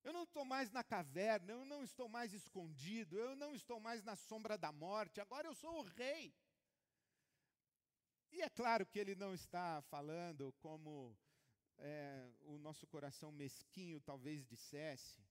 Eu 0.03 0.11
não 0.11 0.23
estou 0.23 0.43
mais 0.43 0.69
na 0.71 0.83
caverna, 0.83 1.51
eu 1.51 1.65
não 1.65 1.83
estou 1.83 2.09
mais 2.09 2.33
escondido, 2.33 3.17
eu 3.17 3.35
não 3.35 3.55
estou 3.55 3.79
mais 3.79 4.03
na 4.03 4.15
sombra 4.15 4.57
da 4.57 4.71
morte, 4.71 5.21
agora 5.21 5.47
eu 5.47 5.55
sou 5.55 5.79
o 5.79 5.83
rei. 5.83 6.33
E 8.31 8.41
é 8.41 8.49
claro 8.49 8.85
que 8.85 8.99
ele 8.99 9.15
não 9.15 9.33
está 9.33 9.81
falando 9.83 10.51
como 10.59 11.15
é, 11.77 12.27
o 12.41 12.57
nosso 12.57 12.85
coração 12.87 13.31
mesquinho 13.31 14.01
talvez 14.01 14.45
dissesse, 14.45 15.23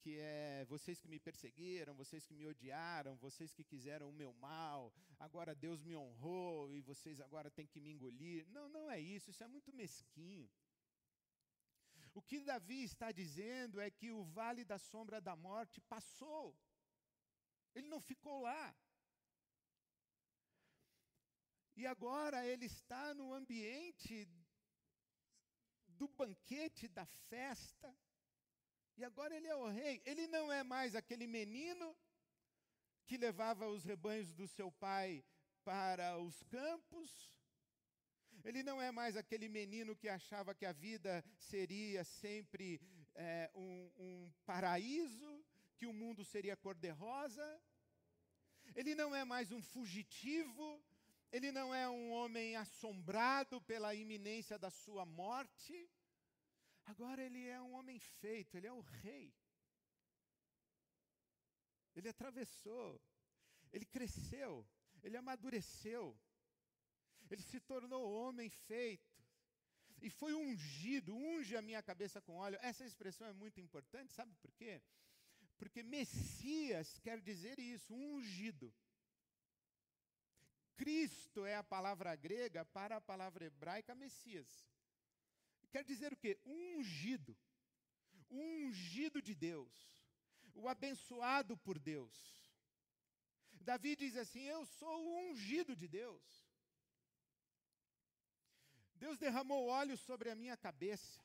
que 0.00 0.18
é 0.18 0.66
vocês 0.68 1.00
que 1.00 1.08
me 1.08 1.18
perseguiram, 1.18 1.94
vocês 1.94 2.26
que 2.26 2.34
me 2.34 2.46
odiaram, 2.46 3.16
vocês 3.16 3.54
que 3.54 3.64
quiseram 3.64 4.10
o 4.10 4.12
meu 4.12 4.34
mal, 4.34 4.92
agora 5.18 5.54
Deus 5.54 5.82
me 5.82 5.96
honrou 5.96 6.74
e 6.74 6.82
vocês 6.82 7.20
agora 7.20 7.50
têm 7.50 7.66
que 7.66 7.80
me 7.80 7.90
engolir. 7.90 8.46
Não, 8.48 8.68
não 8.68 8.90
é 8.90 9.00
isso, 9.00 9.30
isso 9.30 9.42
é 9.42 9.48
muito 9.48 9.72
mesquinho. 9.72 10.50
O 12.14 12.22
que 12.22 12.38
Davi 12.40 12.84
está 12.84 13.10
dizendo 13.10 13.80
é 13.80 13.90
que 13.90 14.12
o 14.12 14.22
vale 14.24 14.64
da 14.64 14.78
sombra 14.78 15.20
da 15.20 15.34
morte 15.34 15.80
passou. 15.80 16.56
Ele 17.74 17.88
não 17.88 18.00
ficou 18.00 18.40
lá. 18.40 18.74
E 21.76 21.84
agora 21.86 22.46
ele 22.46 22.66
está 22.66 23.12
no 23.14 23.32
ambiente 23.34 24.28
do 25.88 26.06
banquete, 26.06 26.86
da 26.86 27.04
festa. 27.28 27.92
E 28.96 29.04
agora 29.04 29.34
ele 29.36 29.48
é 29.48 29.56
o 29.56 29.66
rei. 29.66 30.00
Ele 30.04 30.28
não 30.28 30.52
é 30.52 30.62
mais 30.62 30.94
aquele 30.94 31.26
menino 31.26 31.96
que 33.06 33.16
levava 33.16 33.66
os 33.66 33.82
rebanhos 33.82 34.32
do 34.32 34.46
seu 34.46 34.70
pai 34.70 35.24
para 35.64 36.16
os 36.18 36.44
campos. 36.44 37.33
Ele 38.44 38.62
não 38.62 38.80
é 38.80 38.90
mais 38.92 39.16
aquele 39.16 39.48
menino 39.48 39.96
que 39.96 40.08
achava 40.08 40.54
que 40.54 40.66
a 40.66 40.72
vida 40.72 41.24
seria 41.38 42.04
sempre 42.04 42.78
é, 43.14 43.50
um, 43.54 43.90
um 43.96 44.32
paraíso, 44.44 45.44
que 45.78 45.86
o 45.86 45.92
mundo 45.92 46.24
seria 46.24 46.56
cor-de-rosa. 46.56 47.60
Ele 48.74 48.94
não 48.94 49.14
é 49.14 49.24
mais 49.24 49.50
um 49.50 49.62
fugitivo, 49.62 50.82
ele 51.32 51.50
não 51.50 51.74
é 51.74 51.88
um 51.88 52.10
homem 52.10 52.54
assombrado 52.56 53.60
pela 53.62 53.94
iminência 53.94 54.58
da 54.58 54.70
sua 54.70 55.06
morte. 55.06 55.90
Agora 56.84 57.22
ele 57.22 57.46
é 57.46 57.60
um 57.60 57.72
homem 57.72 57.98
feito, 57.98 58.56
ele 58.56 58.66
é 58.66 58.72
o 58.72 58.80
rei. 58.80 59.34
Ele 61.96 62.08
atravessou, 62.08 63.00
ele 63.72 63.86
cresceu, 63.86 64.66
ele 65.02 65.16
amadureceu, 65.16 66.18
ele 67.30 67.42
se 67.42 67.60
tornou 67.60 68.12
homem 68.12 68.48
feito. 68.50 69.14
E 70.00 70.10
foi 70.10 70.34
ungido, 70.34 71.16
unge 71.16 71.56
a 71.56 71.62
minha 71.62 71.82
cabeça 71.82 72.20
com 72.20 72.36
óleo. 72.36 72.58
Essa 72.60 72.84
expressão 72.84 73.26
é 73.26 73.32
muito 73.32 73.60
importante, 73.60 74.12
sabe 74.12 74.34
por 74.42 74.52
quê? 74.52 74.82
Porque 75.56 75.82
Messias 75.82 76.98
quer 76.98 77.20
dizer 77.20 77.58
isso, 77.58 77.94
ungido. 77.94 78.72
Cristo 80.76 81.46
é 81.46 81.54
a 81.56 81.62
palavra 81.62 82.14
grega 82.16 82.64
para 82.64 82.96
a 82.96 83.00
palavra 83.00 83.44
hebraica 83.46 83.94
Messias. 83.94 84.48
Quer 85.70 85.84
dizer 85.84 86.12
o 86.12 86.16
quê? 86.16 86.38
Ungido. 86.44 87.36
ungido 88.30 89.22
de 89.22 89.34
Deus. 89.34 89.72
O 90.54 90.68
abençoado 90.68 91.56
por 91.56 91.78
Deus. 91.78 92.14
Davi 93.52 93.96
diz 93.96 94.16
assim: 94.16 94.42
Eu 94.42 94.66
sou 94.66 95.04
o 95.04 95.30
ungido 95.30 95.74
de 95.74 95.88
Deus. 95.88 96.43
Deus 98.94 99.18
derramou 99.18 99.66
óleo 99.66 99.96
sobre 99.96 100.30
a 100.30 100.34
minha 100.34 100.56
cabeça. 100.56 101.20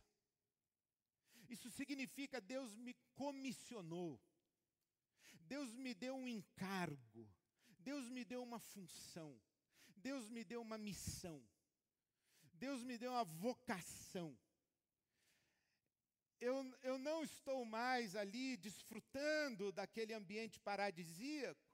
Isso 1.47 1.69
significa 1.69 2.39
Deus 2.39 2.75
me 2.75 2.93
comissionou. 3.15 4.19
Deus 5.47 5.73
me 5.75 5.93
deu 5.93 6.15
um 6.15 6.27
encargo. 6.27 7.27
Deus 7.79 8.09
me 8.09 8.23
deu 8.25 8.43
uma 8.43 8.59
função, 8.59 9.39
Deus 9.95 10.29
me 10.29 10.43
deu 10.43 10.61
uma 10.61 10.77
missão, 10.77 11.41
Deus 12.53 12.83
me 12.83 12.97
deu 12.97 13.11
uma 13.11 13.23
vocação. 13.23 14.37
Eu, 16.41 16.55
eu 16.83 16.97
não 16.97 17.23
estou 17.23 17.65
mais 17.65 18.15
ali 18.15 18.55
desfrutando 18.57 19.71
daquele 19.71 20.13
ambiente 20.13 20.59
paradisíaco, 20.59 21.68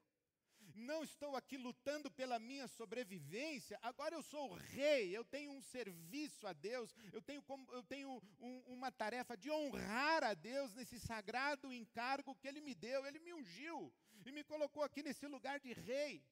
não 0.76 1.02
estou 1.02 1.34
aqui 1.34 1.56
lutando 1.56 2.10
pela 2.10 2.38
minha 2.38 2.68
sobrevivência, 2.68 3.78
agora 3.82 4.14
eu 4.14 4.22
sou 4.22 4.52
rei, 4.54 5.16
eu 5.16 5.24
tenho 5.24 5.52
um 5.52 5.62
serviço 5.62 6.46
a 6.46 6.52
Deus, 6.52 6.94
eu 7.12 7.22
tenho, 7.22 7.42
eu 7.72 7.82
tenho 7.82 8.22
um, 8.38 8.58
uma 8.66 8.92
tarefa 8.92 9.36
de 9.36 9.50
honrar 9.50 10.22
a 10.22 10.34
Deus 10.34 10.74
nesse 10.74 11.00
sagrado 11.00 11.72
encargo 11.72 12.34
que 12.34 12.46
Ele 12.46 12.60
me 12.60 12.74
deu, 12.74 13.04
Ele 13.06 13.18
me 13.18 13.32
ungiu 13.32 13.92
e 14.24 14.32
me 14.32 14.44
colocou 14.44 14.82
aqui 14.82 15.02
nesse 15.02 15.26
lugar 15.26 15.58
de 15.60 15.72
rei. 15.72 16.22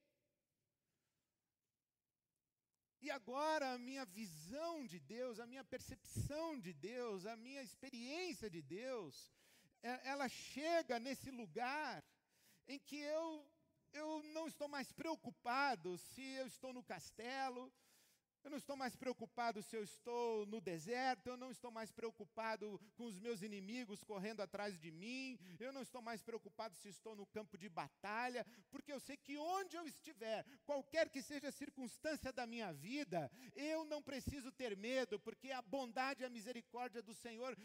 E 3.01 3.11
agora 3.11 3.73
a 3.73 3.77
minha 3.77 4.05
visão 4.05 4.85
de 4.85 4.99
Deus, 4.99 5.39
a 5.39 5.45
minha 5.45 5.63
percepção 5.63 6.59
de 6.59 6.73
Deus, 6.73 7.25
a 7.25 7.35
minha 7.35 7.61
experiência 7.61 8.49
de 8.49 8.61
Deus, 8.61 9.31
é, 9.83 10.09
ela 10.09 10.27
chega 10.27 10.99
nesse 10.99 11.29
lugar 11.29 12.03
em 12.67 12.79
que 12.79 12.97
eu 12.97 13.47
eu 13.95 14.21
não 14.33 14.47
estou 14.47 14.67
mais 14.67 14.91
preocupado 14.91 15.97
se 15.97 16.21
eu 16.35 16.45
estou 16.47 16.73
no 16.73 16.83
castelo, 16.83 17.71
eu 18.43 18.51
não 18.51 18.57
estou 18.57 18.75
mais 18.75 18.95
preocupado 18.95 19.63
se 19.63 19.75
eu 19.75 19.83
estou 19.83 20.45
no 20.45 20.61
deserto, 20.61 21.27
eu 21.27 21.37
não 21.37 21.49
estou 21.49 21.71
mais 21.71 21.91
preocupado 21.91 22.79
com 22.95 23.05
os 23.05 23.19
meus 23.19 23.41
inimigos 23.41 24.03
correndo 24.03 24.41
atrás 24.41 24.77
de 24.79 24.91
mim, 24.91 25.39
eu 25.59 25.73
não 25.73 25.81
estou 25.81 26.01
mais 26.01 26.21
preocupado 26.21 26.75
se 26.75 26.89
estou 26.89 27.15
no 27.15 27.25
campo 27.25 27.57
de 27.57 27.67
batalha, 27.67 28.45
porque 28.69 28.93
eu 28.93 28.99
sei 28.99 29.17
que 29.17 29.35
onde 29.37 29.75
eu 29.75 29.87
estiver, 29.87 30.45
qualquer 30.63 31.09
que 31.09 31.23
seja 31.23 31.47
a 31.47 31.51
circunstância 31.51 32.31
da 32.31 32.45
minha 32.45 32.71
vida, 32.71 33.31
eu 33.55 33.83
não 33.85 34.03
preciso 34.03 34.51
ter 34.51 34.77
medo, 34.77 35.19
porque 35.19 35.51
a 35.51 35.61
bondade 35.61 36.21
e 36.21 36.25
a 36.25 36.29
misericórdia 36.29 37.01
do 37.01 37.15
Senhor 37.15 37.57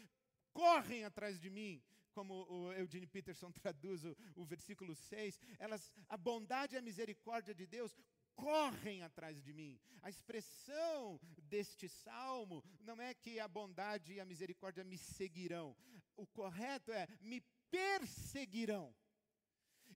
correm 0.51 1.05
atrás 1.05 1.39
de 1.39 1.49
mim 1.49 1.83
como 2.11 2.45
o 2.49 2.71
Eugene 2.73 3.07
Peterson 3.07 3.51
traduz 3.61 4.03
o, 4.03 4.15
o 4.35 4.45
versículo 4.45 4.95
6, 4.95 5.39
elas, 5.59 5.91
a 6.07 6.17
bondade 6.17 6.75
e 6.75 6.77
a 6.77 6.81
misericórdia 6.81 7.53
de 7.53 7.65
Deus 7.65 7.95
correm 8.35 9.03
atrás 9.03 9.41
de 9.43 9.53
mim. 9.53 9.79
A 10.01 10.09
expressão 10.09 11.19
deste 11.43 11.87
salmo 11.87 12.63
não 12.79 12.99
é 13.01 13.13
que 13.13 13.39
a 13.39 13.47
bondade 13.47 14.13
e 14.13 14.19
a 14.19 14.25
misericórdia 14.25 14.83
me 14.83 14.97
seguirão. 14.97 15.75
O 16.15 16.25
correto 16.25 16.91
é 16.91 17.07
me 17.21 17.41
perseguirão. 17.69 18.93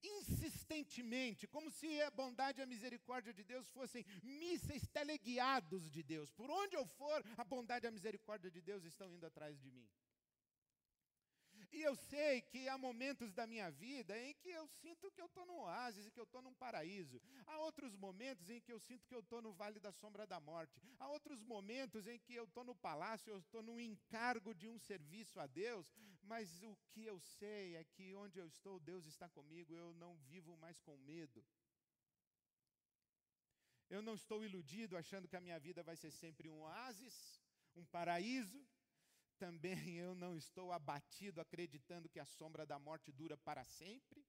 Insistentemente, 0.04 1.47
como 1.47 1.71
se 1.71 2.01
a 2.01 2.12
bondade 2.12 2.60
e 2.60 2.63
a 2.63 2.67
misericórdia 2.67 3.34
de 3.34 3.43
Deus 3.43 3.67
fossem 3.69 4.06
mísseis 4.21 4.88
teleguiados 4.88 5.89
de 5.89 6.04
Deus. 6.04 6.32
Por 6.32 6.49
onde 6.49 6.75
eu 6.75 6.86
for, 6.86 7.23
a 7.38 7.43
bondade 7.43 7.86
e 7.86 7.89
a 7.89 7.91
misericórdia 7.91 8.51
de 8.51 8.62
Deus 8.62 8.84
estão 8.84 9.12
indo 9.12 9.25
atrás 9.25 9.60
de 9.60 9.71
mim. 9.71 9.88
E 11.71 11.82
eu 11.82 11.95
sei 11.95 12.41
que 12.41 12.67
há 12.67 12.78
momentos 12.78 13.34
da 13.34 13.45
minha 13.47 13.69
vida 13.71 14.17
em 14.17 14.34
que 14.36 14.49
eu 14.49 14.67
sinto 14.67 15.12
que 15.12 15.21
eu 15.21 15.25
estou 15.25 15.45
num 15.45 15.60
oásis, 15.60 16.10
que 16.10 16.19
eu 16.19 16.23
estou 16.23 16.41
num 16.41 16.54
paraíso. 16.54 17.21
Há 17.45 17.58
outros 17.60 17.95
momentos 17.95 18.49
em 18.49 18.60
que 18.62 18.71
eu 18.71 18.80
sinto 18.80 19.08
que 19.08 19.15
eu 19.15 19.19
estou 19.19 19.41
no 19.41 19.54
vale 19.54 19.80
da 19.80 19.91
sombra 19.91 20.25
da 20.25 20.39
morte. 20.39 20.80
Há 20.99 21.08
outros 21.10 21.41
momentos 21.43 22.08
em 22.08 22.19
que 22.19 22.36
eu 22.36 22.45
estou 22.45 22.63
no 22.63 22.75
palácio, 22.75 23.32
eu 23.32 23.39
estou 23.39 23.62
no 23.62 23.80
encargo 23.80 24.54
de 24.54 24.67
um 24.67 24.78
serviço 24.80 25.39
a 25.39 25.47
Deus. 25.47 25.93
Mas 26.21 26.62
o 26.63 26.75
que 26.91 27.06
eu 27.06 27.19
sei 27.19 27.75
é 27.75 27.84
que 27.84 28.13
onde 28.15 28.39
eu 28.39 28.47
estou, 28.47 28.80
Deus 28.80 29.06
está 29.06 29.30
comigo, 29.30 29.73
eu 29.73 29.93
não 29.93 30.15
vivo 30.17 30.58
mais 30.58 30.80
com 30.80 30.97
medo. 30.97 31.45
Eu 33.89 34.01
não 34.01 34.15
estou 34.15 34.43
iludido 34.43 34.97
achando 34.97 35.28
que 35.28 35.36
a 35.36 35.41
minha 35.41 35.60
vida 35.60 35.84
vai 35.84 35.95
ser 35.95 36.12
sempre 36.12 36.49
um 36.49 36.62
oásis, 36.62 37.39
um 37.75 37.86
paraíso 37.86 38.65
também 39.36 39.98
eu 40.06 40.15
não 40.15 40.36
estou 40.36 40.71
abatido 40.71 41.41
acreditando 41.41 42.10
que 42.10 42.19
a 42.19 42.26
sombra 42.26 42.65
da 42.65 42.80
morte 42.80 43.12
dura 43.12 43.38
para 43.38 43.63
sempre, 43.63 44.26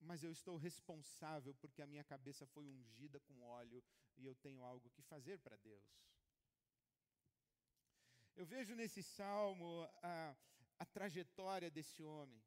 mas 0.00 0.22
eu 0.22 0.30
estou 0.30 0.56
responsável 0.56 1.54
porque 1.54 1.82
a 1.82 1.86
minha 1.86 2.04
cabeça 2.04 2.46
foi 2.46 2.66
ungida 2.68 3.18
com 3.20 3.42
óleo 3.42 3.82
e 4.16 4.24
eu 4.24 4.34
tenho 4.36 4.62
algo 4.62 4.90
que 4.90 5.02
fazer 5.02 5.38
para 5.38 5.56
Deus. 5.56 5.84
Eu 8.36 8.46
vejo 8.46 8.74
nesse 8.74 9.02
salmo 9.02 9.88
a, 10.02 10.36
a 10.78 10.86
trajetória 10.86 11.70
desse 11.70 12.04
homem. 12.04 12.40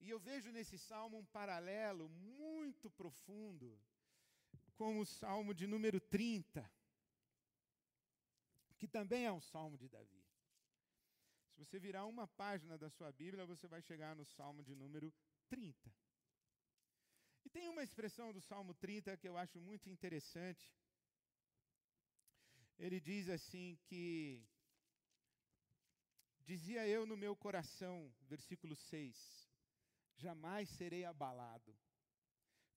E 0.00 0.10
eu 0.10 0.18
vejo 0.18 0.50
nesse 0.50 0.76
salmo 0.76 1.18
um 1.18 1.24
paralelo 1.24 2.08
muito 2.08 2.90
profundo 2.90 3.80
com 4.74 4.98
o 4.98 5.06
salmo 5.06 5.54
de 5.54 5.68
número 5.68 6.00
30 6.00 6.68
que 8.82 8.88
também 8.88 9.24
é 9.24 9.30
um 9.30 9.40
salmo 9.40 9.78
de 9.78 9.88
Davi. 9.88 10.24
Se 11.50 11.56
você 11.56 11.78
virar 11.78 12.04
uma 12.04 12.26
página 12.26 12.76
da 12.76 12.90
sua 12.90 13.12
Bíblia, 13.12 13.46
você 13.46 13.68
vai 13.68 13.80
chegar 13.80 14.16
no 14.16 14.24
salmo 14.24 14.60
de 14.60 14.74
número 14.74 15.14
30. 15.48 15.94
E 17.44 17.48
tem 17.48 17.68
uma 17.68 17.84
expressão 17.84 18.32
do 18.32 18.40
salmo 18.40 18.74
30 18.74 19.16
que 19.18 19.28
eu 19.28 19.36
acho 19.38 19.60
muito 19.60 19.88
interessante. 19.88 20.64
Ele 22.76 22.98
diz 23.00 23.28
assim 23.28 23.78
que 23.84 24.44
Dizia 26.40 26.84
eu 26.88 27.06
no 27.06 27.16
meu 27.16 27.36
coração, 27.36 28.12
versículo 28.22 28.74
6, 28.74 29.48
jamais 30.16 30.68
serei 30.70 31.04
abalado. 31.04 31.72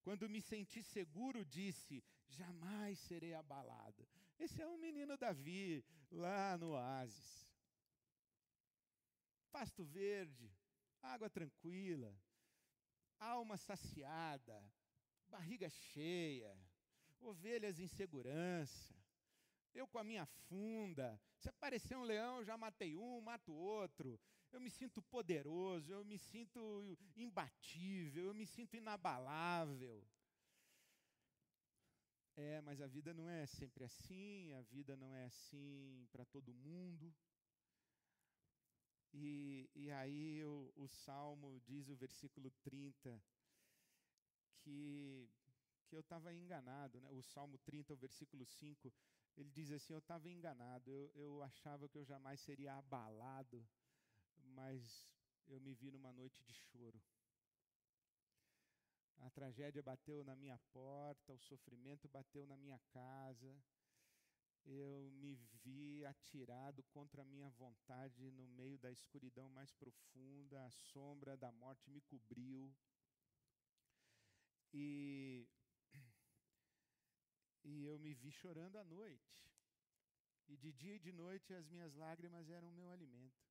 Quando 0.04 0.30
me 0.30 0.40
senti 0.40 0.84
seguro, 0.84 1.44
disse: 1.44 2.04
jamais 2.28 3.00
serei 3.00 3.34
abalado. 3.34 4.08
Esse 4.38 4.62
é 4.62 4.68
o 4.68 4.78
menino 4.78 5.18
Davi, 5.18 5.84
lá 6.12 6.58
no 6.58 6.72
oásis. 6.72 7.48
Pasto 9.52 9.84
verde, 9.86 10.52
água 11.02 11.30
tranquila, 11.30 12.14
alma 13.20 13.56
saciada, 13.58 14.62
barriga 15.28 15.70
cheia, 15.70 16.58
ovelhas 17.20 17.80
em 17.80 17.88
segurança. 17.88 18.94
Eu 19.74 19.88
com 19.88 19.98
a 19.98 20.04
minha 20.04 20.26
funda, 20.26 21.20
se 21.38 21.50
aparecer 21.50 21.98
um 21.98 22.04
leão, 22.04 22.44
já 22.44 22.58
matei 22.58 22.96
um, 22.96 23.20
mato 23.22 23.54
outro. 23.54 24.20
Eu 24.52 24.60
me 24.62 24.70
sinto 24.70 25.02
poderoso, 25.02 25.92
eu 25.92 26.04
me 26.06 26.18
sinto 26.18 26.98
imbatível, 27.16 28.26
eu 28.26 28.34
me 28.34 28.46
sinto 28.46 28.78
inabalável. 28.78 30.02
É, 32.36 32.60
mas 32.62 32.82
a 32.82 32.88
vida 32.88 33.14
não 33.14 33.30
é 33.30 33.46
sempre 33.46 33.84
assim, 33.84 34.54
a 34.54 34.62
vida 34.62 34.96
não 34.98 35.14
é 35.16 35.26
assim 35.26 36.08
para 36.12 36.26
todo 36.26 36.54
mundo. 36.54 37.14
E, 39.14 39.70
e 39.74 39.90
aí 39.92 40.44
o, 40.44 40.74
o 40.76 40.88
Salmo 40.88 41.62
diz, 41.62 41.88
o 41.88 41.96
versículo 41.96 42.52
30, 42.62 43.24
que, 44.60 45.30
que 45.88 45.96
eu 45.96 46.02
estava 46.02 46.34
enganado. 46.34 47.00
Né? 47.00 47.10
O 47.12 47.22
Salmo 47.22 47.58
30, 47.60 47.94
o 47.94 47.98
versículo 47.98 48.46
5, 48.46 48.94
ele 49.38 49.50
diz 49.50 49.72
assim: 49.72 49.94
Eu 49.94 50.00
estava 50.00 50.30
enganado, 50.30 50.92
eu, 50.92 51.12
eu 51.16 51.44
achava 51.44 51.88
que 51.88 51.98
eu 51.98 52.04
jamais 52.04 52.42
seria 52.42 52.74
abalado 52.74 53.66
mas 54.56 55.08
eu 55.48 55.60
me 55.60 55.74
vi 55.74 55.92
numa 55.92 56.12
noite 56.12 56.44
de 56.44 56.54
choro. 56.54 57.02
A 59.22 59.30
tragédia 59.30 59.82
bateu 59.82 60.24
na 60.24 60.36
minha 60.36 60.58
porta, 60.72 61.34
o 61.34 61.40
sofrimento 61.40 62.08
bateu 62.08 62.46
na 62.46 62.58
minha 62.58 62.80
casa. 62.90 63.56
Eu 64.66 65.12
me 65.14 65.36
vi 65.64 66.06
atirado 66.06 66.84
contra 66.84 67.22
a 67.22 67.26
minha 67.26 67.50
vontade 67.52 68.32
no 68.32 68.48
meio 68.48 68.78
da 68.80 68.92
escuridão 68.92 69.50
mais 69.50 69.72
profunda, 69.74 70.66
a 70.66 70.72
sombra 70.72 71.38
da 71.38 71.52
morte 71.52 71.90
me 71.90 72.02
cobriu. 72.02 72.76
E, 74.74 75.48
e 77.64 77.86
eu 77.86 78.00
me 78.00 78.14
vi 78.14 78.32
chorando 78.32 78.78
à 78.78 78.84
noite. 78.84 79.50
E 80.48 80.58
de 80.58 80.72
dia 80.72 80.96
e 80.96 81.00
de 81.00 81.12
noite 81.12 81.54
as 81.54 81.68
minhas 81.68 81.94
lágrimas 81.96 82.50
eram 82.50 82.70
o 82.70 82.74
meu 82.74 82.90
alimento. 82.90 83.46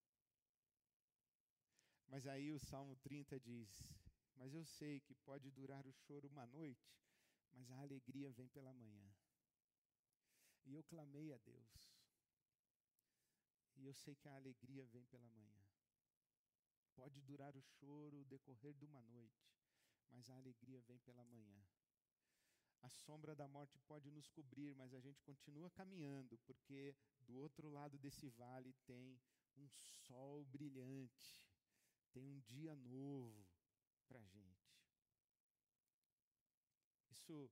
Mas 2.09 2.27
aí 2.27 2.53
o 2.53 2.59
Salmo 2.59 2.95
30 2.97 3.41
diz: 3.41 3.85
Mas 4.35 4.55
eu 4.55 4.65
sei 4.65 5.01
que 5.01 5.15
pode 5.15 5.51
durar 5.51 5.87
o 5.87 5.93
choro 5.93 6.29
uma 6.29 6.47
noite, 6.47 6.97
mas 7.53 7.71
a 7.71 7.81
alegria 7.81 8.31
vem 8.33 8.49
pela 8.49 8.73
manhã. 8.73 9.15
E 10.65 10.75
eu 10.75 10.83
clamei 10.85 11.33
a 11.33 11.39
Deus. 11.39 11.95
E 13.77 13.87
eu 13.87 13.95
sei 13.95 14.15
que 14.15 14.29
a 14.29 14.35
alegria 14.35 14.87
vem 14.87 15.05
pela 15.05 15.29
manhã. 15.31 15.63
Pode 16.95 17.21
durar 17.23 17.57
o 17.57 17.63
choro 17.63 18.21
o 18.21 18.25
decorrer 18.25 18.75
de 18.75 18.85
uma 18.85 19.03
noite, 19.03 19.53
mas 20.11 20.31
a 20.31 20.37
alegria 20.37 20.81
vem 20.83 20.99
pela 21.01 21.25
manhã. 21.25 21.67
A 22.83 22.89
sombra 22.91 23.35
da 23.35 23.49
morte 23.49 23.79
pode 23.81 24.11
nos 24.11 24.29
cobrir, 24.29 24.75
mas 24.75 24.95
a 24.95 25.01
gente 25.01 25.23
continua 25.23 25.71
caminhando, 25.71 26.39
porque 26.39 26.95
do 27.21 27.37
outro 27.37 27.69
lado 27.71 27.99
desse 27.99 28.29
vale 28.29 28.73
tem 28.87 29.19
um 29.57 29.69
sol 29.69 30.45
brilhante 30.45 31.45
tem 32.15 32.29
um 32.29 32.39
dia 32.41 32.77
novo 32.77 33.45
para 34.05 34.21
a 34.21 34.27
gente. 34.27 34.73
Isso, 37.11 37.51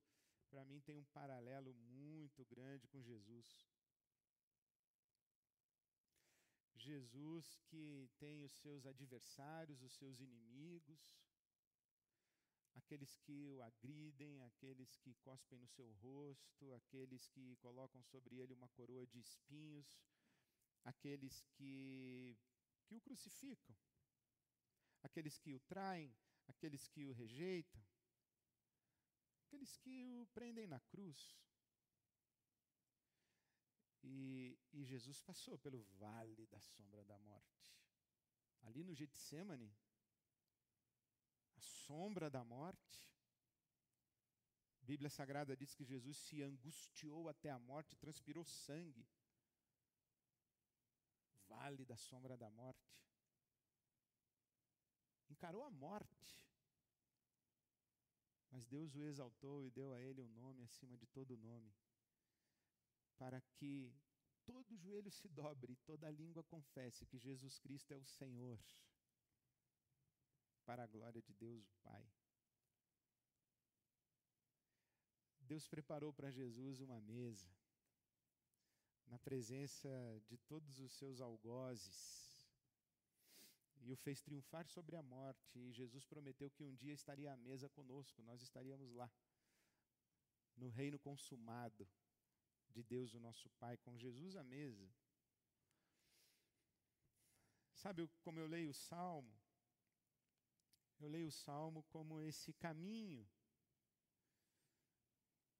para 0.49 0.65
mim, 0.65 0.79
tem 0.81 0.97
um 0.97 1.05
paralelo 1.05 1.73
muito 1.73 2.45
grande 2.45 2.87
com 2.87 3.01
Jesus. 3.01 3.67
Jesus 6.75 7.59
que 7.67 8.09
tem 8.17 8.43
os 8.43 8.51
seus 8.53 8.85
adversários, 8.85 9.81
os 9.81 9.93
seus 9.93 10.19
inimigos, 10.19 11.17
aqueles 12.75 13.15
que 13.15 13.47
o 13.47 13.61
agridem, 13.61 14.41
aqueles 14.43 14.95
que 14.97 15.13
cospem 15.15 15.59
no 15.59 15.67
seu 15.67 15.89
rosto, 15.93 16.73
aqueles 16.73 17.27
que 17.27 17.55
colocam 17.57 18.03
sobre 18.03 18.37
ele 18.37 18.53
uma 18.53 18.67
coroa 18.69 19.07
de 19.07 19.19
espinhos, 19.19 19.97
aqueles 20.83 21.41
que, 21.53 22.37
que 22.85 22.95
o 22.95 23.01
crucificam 23.01 23.75
aqueles 25.03 25.37
que 25.37 25.53
o 25.53 25.59
traem, 25.59 26.15
aqueles 26.47 26.87
que 26.87 27.05
o 27.05 27.13
rejeitam, 27.13 27.81
aqueles 29.45 29.77
que 29.77 30.05
o 30.05 30.25
prendem 30.33 30.67
na 30.67 30.79
cruz. 30.79 31.37
E, 34.03 34.59
e, 34.73 34.83
Jesus 34.83 35.21
passou 35.21 35.57
pelo 35.57 35.81
vale 35.97 36.45
da 36.47 36.59
sombra 36.59 37.03
da 37.05 37.17
morte. 37.19 37.73
Ali 38.63 38.83
no 38.83 38.93
Getsemane, 38.93 39.73
a 41.55 41.61
sombra 41.61 42.29
da 42.29 42.43
morte. 42.43 43.09
A 44.81 44.85
Bíblia 44.85 45.09
Sagrada 45.09 45.55
diz 45.55 45.73
que 45.73 45.85
Jesus 45.85 46.17
se 46.17 46.41
angustiou 46.41 47.29
até 47.29 47.49
a 47.49 47.59
morte, 47.59 47.95
transpirou 47.95 48.43
sangue. 48.43 49.07
Vale 51.47 51.85
da 51.85 51.95
sombra 51.95 52.35
da 52.35 52.49
morte 52.49 52.93
encarou 55.33 55.63
a 55.63 55.69
morte. 55.69 56.31
Mas 58.51 58.65
Deus 58.65 58.95
o 58.95 59.03
exaltou 59.03 59.63
e 59.63 59.71
deu 59.71 59.91
a 59.93 59.99
ele 59.99 60.21
um 60.21 60.29
nome 60.29 60.61
acima 60.63 60.95
de 60.95 61.07
todo 61.07 61.43
nome, 61.49 61.73
para 63.17 63.41
que 63.55 63.91
todo 64.45 64.77
joelho 64.77 65.11
se 65.11 65.27
dobre 65.27 65.73
e 65.73 65.81
toda 65.89 66.11
língua 66.11 66.43
confesse 66.43 67.05
que 67.05 67.17
Jesus 67.17 67.57
Cristo 67.57 67.91
é 67.93 67.97
o 67.97 68.05
Senhor, 68.05 68.59
para 70.65 70.83
a 70.83 70.87
glória 70.87 71.21
de 71.21 71.33
Deus 71.33 71.65
o 71.67 71.75
Pai. 71.81 72.05
Deus 75.39 75.67
preparou 75.67 76.13
para 76.13 76.31
Jesus 76.31 76.79
uma 76.79 77.01
mesa, 77.01 77.49
na 79.07 79.17
presença 79.19 79.89
de 80.27 80.37
todos 80.37 80.79
os 80.79 80.93
seus 80.93 81.19
algozes, 81.19 82.32
e 83.83 83.91
o 83.91 83.97
fez 83.97 84.21
triunfar 84.21 84.65
sobre 84.67 84.95
a 84.95 85.03
morte. 85.03 85.59
E 85.59 85.71
Jesus 85.71 86.05
prometeu 86.05 86.49
que 86.49 86.63
um 86.63 86.75
dia 86.75 86.93
estaria 86.93 87.31
à 87.31 87.37
mesa 87.37 87.69
conosco, 87.69 88.21
nós 88.23 88.41
estaríamos 88.41 88.91
lá, 88.93 89.11
no 90.55 90.69
reino 90.69 90.99
consumado 90.99 91.87
de 92.69 92.83
Deus, 92.83 93.13
o 93.13 93.19
nosso 93.19 93.49
Pai, 93.51 93.77
com 93.77 93.97
Jesus 93.97 94.35
à 94.35 94.43
mesa. 94.43 94.89
Sabe 97.73 98.07
como 98.21 98.39
eu 98.39 98.47
leio 98.47 98.69
o 98.69 98.73
Salmo? 98.73 99.35
Eu 100.99 101.09
leio 101.09 101.27
o 101.27 101.31
Salmo 101.31 101.83
como 101.83 102.21
esse 102.21 102.53
caminho 102.53 103.27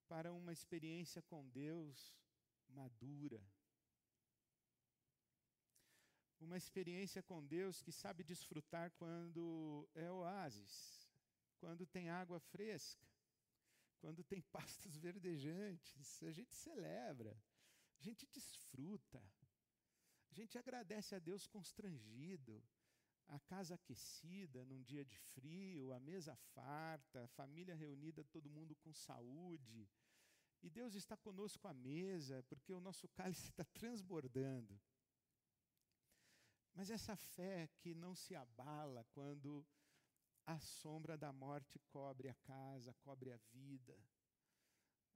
para 0.08 0.32
uma 0.32 0.54
experiência 0.54 1.22
com 1.24 1.50
Deus 1.50 2.16
madura, 2.70 3.42
uma 6.44 6.58
experiência 6.58 7.24
com 7.24 7.44
Deus 7.44 7.82
que 7.82 7.92
sabe 7.92 8.24
desfrutar 8.24 8.92
quando 8.92 9.90
é 9.96 10.12
oásis, 10.12 11.10
quando 11.58 11.86
tem 11.86 12.10
água 12.10 12.40
fresca, 12.40 13.08
quando 14.00 14.24
tem 14.24 14.42
pastos 14.52 14.98
verdejantes. 14.98 16.22
A 16.24 16.32
gente 16.32 16.54
celebra, 16.54 17.36
a 18.00 18.04
gente 18.04 18.28
desfruta, 18.28 19.24
a 20.30 20.34
gente 20.34 20.58
agradece 20.58 21.16
a 21.16 21.20
Deus 21.20 21.48
constrangido, 21.48 22.64
a 23.28 23.40
casa 23.40 23.76
aquecida 23.76 24.66
num 24.66 24.82
dia 24.84 25.06
de 25.06 25.18
frio, 25.18 25.94
a 25.94 26.00
mesa 26.00 26.36
farta, 26.54 27.24
a 27.24 27.28
família 27.30 27.74
reunida, 27.74 28.24
todo 28.26 28.50
mundo 28.50 28.76
com 28.76 28.94
saúde. 28.94 29.90
E 30.62 30.70
Deus 30.70 30.96
está 30.96 31.18
conosco 31.18 31.68
à 31.68 31.74
mesa, 31.74 32.44
porque 32.44 32.72
o 32.74 32.80
nosso 32.80 33.08
cálice 33.16 33.50
está 33.50 33.64
transbordando. 33.66 34.80
Mas 36.74 36.90
essa 36.90 37.16
fé 37.16 37.70
que 37.78 37.94
não 37.94 38.16
se 38.16 38.36
abala 38.36 39.06
quando 39.12 39.66
a 40.46 40.60
sombra 40.60 41.18
da 41.18 41.32
morte 41.32 41.80
cobre 41.88 42.30
a 42.30 42.34
casa, 42.34 42.94
cobre 43.02 43.32
a 43.32 43.38
vida. 43.52 43.98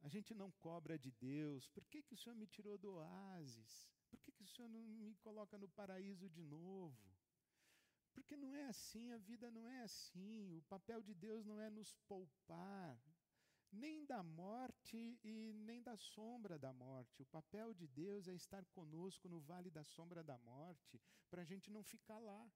A 0.02 0.08
gente 0.08 0.34
não 0.34 0.52
cobra 0.52 0.98
de 0.98 1.12
Deus. 1.12 1.68
Por 1.70 1.86
que, 1.86 2.04
que 2.04 2.14
o 2.14 2.18
Senhor 2.18 2.36
me 2.36 2.48
tirou 2.48 2.78
do 2.78 2.92
oásis? 2.94 3.90
Por 4.10 4.20
que, 4.20 4.32
que 4.32 4.44
o 4.44 4.48
Senhor 4.48 4.70
não 4.70 4.80
me 4.88 5.16
coloca 5.16 5.58
no 5.58 5.68
paraíso 5.68 6.30
de 6.30 6.44
novo? 6.44 7.18
Porque 8.14 8.38
não 8.38 8.56
é 8.56 8.66
assim, 8.66 9.12
a 9.12 9.18
vida 9.18 9.52
não 9.52 9.68
é 9.68 9.82
assim. 9.82 10.58
O 10.58 10.62
papel 10.64 11.02
de 11.02 11.14
Deus 11.14 11.46
não 11.46 11.60
é 11.60 11.70
nos 11.70 11.94
poupar, 12.08 13.00
nem 13.72 14.06
da 14.06 14.24
morte 14.24 15.20
e 15.24 15.54
nem 15.54 15.82
da 15.82 15.96
sombra 15.98 16.58
da 16.58 16.74
morte. 16.74 17.22
O 17.22 17.26
papel 17.26 17.74
de 17.74 17.88
Deus 17.88 18.28
é 18.28 18.34
estar 18.34 18.66
conosco 18.66 19.28
no 19.28 19.40
vale 19.40 19.70
da 19.70 19.84
sombra 19.84 20.24
da 20.24 20.38
morte, 20.38 21.02
para 21.30 21.42
a 21.42 21.46
gente 21.46 21.70
não 21.72 21.84
ficar 21.84 22.20
lá. 22.20 22.50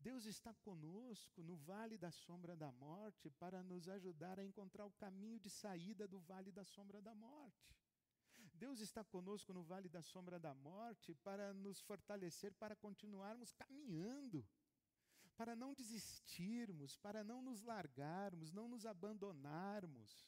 Deus 0.00 0.26
está 0.26 0.54
conosco 0.54 1.42
no 1.42 1.56
vale 1.56 1.98
da 1.98 2.10
sombra 2.10 2.56
da 2.56 2.70
morte 2.70 3.30
para 3.30 3.62
nos 3.62 3.88
ajudar 3.88 4.38
a 4.38 4.44
encontrar 4.44 4.86
o 4.86 4.92
caminho 4.92 5.40
de 5.40 5.50
saída 5.50 6.06
do 6.06 6.20
vale 6.20 6.52
da 6.52 6.64
sombra 6.64 7.02
da 7.02 7.14
morte. 7.14 7.76
Deus 8.54 8.80
está 8.80 9.04
conosco 9.04 9.52
no 9.52 9.62
vale 9.62 9.88
da 9.88 10.02
sombra 10.02 10.38
da 10.38 10.54
morte 10.54 11.14
para 11.16 11.52
nos 11.52 11.80
fortalecer 11.80 12.52
para 12.54 12.76
continuarmos 12.76 13.52
caminhando 13.52 14.46
para 15.38 15.54
não 15.54 15.72
desistirmos, 15.72 16.96
para 16.96 17.22
não 17.22 17.40
nos 17.40 17.62
largarmos, 17.62 18.52
não 18.52 18.66
nos 18.68 18.84
abandonarmos. 18.84 20.26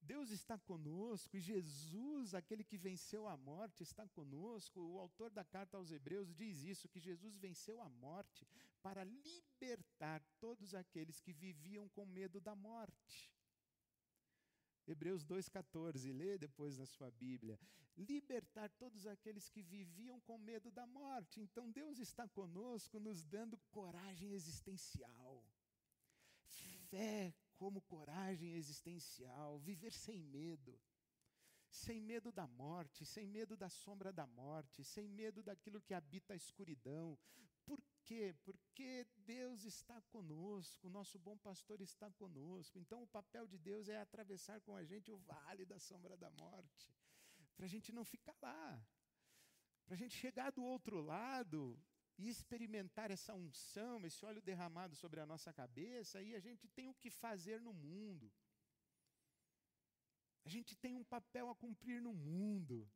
Deus 0.00 0.30
está 0.30 0.58
conosco 0.58 1.36
e 1.36 1.40
Jesus, 1.40 2.34
aquele 2.34 2.64
que 2.64 2.78
venceu 2.78 3.28
a 3.28 3.36
morte, 3.36 3.82
está 3.82 4.08
conosco. 4.08 4.80
O 4.80 4.98
autor 4.98 5.30
da 5.30 5.44
carta 5.44 5.76
aos 5.76 5.90
Hebreus 5.90 6.34
diz 6.34 6.62
isso: 6.62 6.88
que 6.88 6.98
Jesus 6.98 7.36
venceu 7.36 7.82
a 7.82 7.88
morte 7.90 8.46
para 8.80 9.04
libertar 9.04 10.24
todos 10.40 10.74
aqueles 10.74 11.20
que 11.20 11.32
viviam 11.32 11.86
com 11.90 12.06
medo 12.06 12.40
da 12.40 12.54
morte. 12.54 13.30
Hebreus 14.88 15.22
2,14, 15.22 16.12
lê 16.16 16.38
depois 16.38 16.78
na 16.78 16.86
sua 16.86 17.10
Bíblia. 17.10 17.60
Libertar 17.94 18.70
todos 18.70 19.06
aqueles 19.06 19.50
que 19.50 19.62
viviam 19.62 20.18
com 20.20 20.38
medo 20.38 20.70
da 20.70 20.86
morte. 20.86 21.40
Então 21.40 21.70
Deus 21.70 21.98
está 21.98 22.26
conosco, 22.26 22.98
nos 22.98 23.22
dando 23.22 23.58
coragem 23.70 24.32
existencial. 24.32 25.44
Fé 26.88 27.34
como 27.58 27.82
coragem 27.82 28.54
existencial, 28.54 29.58
viver 29.58 29.92
sem 29.92 30.22
medo. 30.22 30.80
Sem 31.70 32.00
medo 32.00 32.32
da 32.32 32.46
morte, 32.46 33.04
sem 33.04 33.26
medo 33.26 33.56
da 33.56 33.68
sombra 33.68 34.12
da 34.12 34.26
morte, 34.26 34.84
sem 34.84 35.08
medo 35.08 35.42
daquilo 35.42 35.80
que 35.80 35.94
habita 35.94 36.32
a 36.32 36.36
escuridão. 36.36 37.18
Por 37.64 37.82
quê? 38.02 38.34
Porque 38.44 39.06
Deus 39.26 39.64
está 39.64 40.00
conosco, 40.02 40.86
o 40.86 40.90
nosso 40.90 41.18
bom 41.18 41.36
pastor 41.36 41.80
está 41.82 42.10
conosco. 42.12 42.78
Então, 42.78 43.02
o 43.02 43.06
papel 43.06 43.46
de 43.46 43.58
Deus 43.58 43.88
é 43.88 43.98
atravessar 44.00 44.60
com 44.62 44.74
a 44.74 44.84
gente 44.84 45.10
o 45.10 45.18
vale 45.18 45.66
da 45.66 45.78
sombra 45.78 46.16
da 46.16 46.30
morte, 46.30 46.90
para 47.54 47.66
a 47.66 47.68
gente 47.68 47.92
não 47.92 48.04
ficar 48.04 48.36
lá, 48.40 48.82
para 49.84 49.94
a 49.94 49.98
gente 49.98 50.14
chegar 50.16 50.50
do 50.50 50.62
outro 50.62 51.00
lado 51.00 51.78
e 52.16 52.28
experimentar 52.28 53.10
essa 53.10 53.34
unção, 53.34 54.04
esse 54.04 54.24
óleo 54.24 54.40
derramado 54.40 54.96
sobre 54.96 55.20
a 55.20 55.26
nossa 55.26 55.52
cabeça, 55.52 56.22
e 56.22 56.34
a 56.34 56.40
gente 56.40 56.66
tem 56.68 56.88
o 56.88 56.94
que 56.94 57.10
fazer 57.10 57.60
no 57.60 57.72
mundo. 57.72 58.32
A 60.48 60.50
gente 60.50 60.74
tem 60.74 60.96
um 60.96 61.04
papel 61.04 61.50
a 61.50 61.54
cumprir 61.54 62.00
no 62.00 62.14
mundo. 62.14 62.90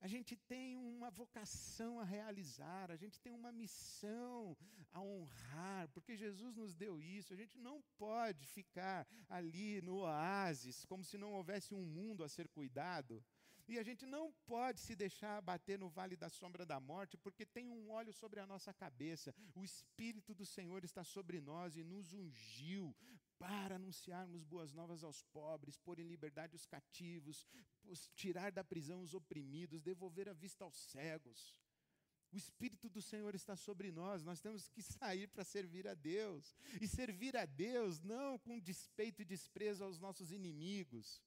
A 0.00 0.06
gente 0.06 0.34
tem 0.36 0.74
uma 0.74 1.10
vocação 1.10 2.00
a 2.00 2.04
realizar, 2.04 2.90
a 2.90 2.96
gente 2.96 3.20
tem 3.20 3.30
uma 3.30 3.52
missão 3.52 4.56
a 4.90 5.02
honrar, 5.02 5.86
porque 5.90 6.16
Jesus 6.16 6.56
nos 6.56 6.74
deu 6.74 7.02
isso. 7.02 7.34
A 7.34 7.36
gente 7.36 7.58
não 7.58 7.82
pode 7.98 8.46
ficar 8.46 9.06
ali 9.28 9.82
no 9.82 9.96
oásis, 9.96 10.86
como 10.86 11.04
se 11.04 11.18
não 11.18 11.34
houvesse 11.34 11.74
um 11.74 11.84
mundo 11.84 12.24
a 12.24 12.28
ser 12.36 12.48
cuidado. 12.48 13.22
E 13.68 13.78
a 13.78 13.82
gente 13.82 14.06
não 14.06 14.32
pode 14.46 14.80
se 14.80 14.96
deixar 14.96 15.36
abater 15.36 15.78
no 15.78 15.90
vale 15.90 16.16
da 16.16 16.30
sombra 16.30 16.64
da 16.64 16.80
morte, 16.80 17.18
porque 17.18 17.44
tem 17.44 17.70
um 17.70 17.90
óleo 17.90 18.14
sobre 18.14 18.40
a 18.40 18.46
nossa 18.46 18.72
cabeça. 18.72 19.34
O 19.54 19.62
Espírito 19.62 20.34
do 20.34 20.46
Senhor 20.46 20.82
está 20.84 21.04
sobre 21.04 21.38
nós 21.38 21.76
e 21.76 21.84
nos 21.84 22.14
ungiu 22.14 22.96
para 23.38 23.76
anunciarmos 23.76 24.44
boas 24.44 24.72
novas 24.72 25.02
aos 25.02 25.22
pobres, 25.24 25.78
pôr 25.78 25.98
em 25.98 26.06
liberdade 26.06 26.54
os 26.56 26.66
cativos, 26.66 27.46
tirar 28.14 28.50
da 28.52 28.64
prisão 28.64 29.02
os 29.02 29.14
oprimidos, 29.14 29.82
devolver 29.82 30.28
a 30.28 30.32
vista 30.32 30.64
aos 30.64 30.76
cegos. 30.76 31.54
O 32.32 32.36
Espírito 32.36 32.88
do 32.88 33.00
Senhor 33.00 33.32
está 33.34 33.54
sobre 33.54 33.92
nós, 33.92 34.24
nós 34.24 34.40
temos 34.40 34.68
que 34.68 34.82
sair 34.82 35.28
para 35.28 35.44
servir 35.44 35.86
a 35.86 35.94
Deus. 35.94 36.56
E 36.80 36.88
servir 36.88 37.36
a 37.36 37.44
Deus 37.44 38.00
não 38.00 38.38
com 38.38 38.58
despeito 38.58 39.22
e 39.22 39.24
desprezo 39.24 39.84
aos 39.84 40.00
nossos 40.00 40.32
inimigos, 40.32 41.22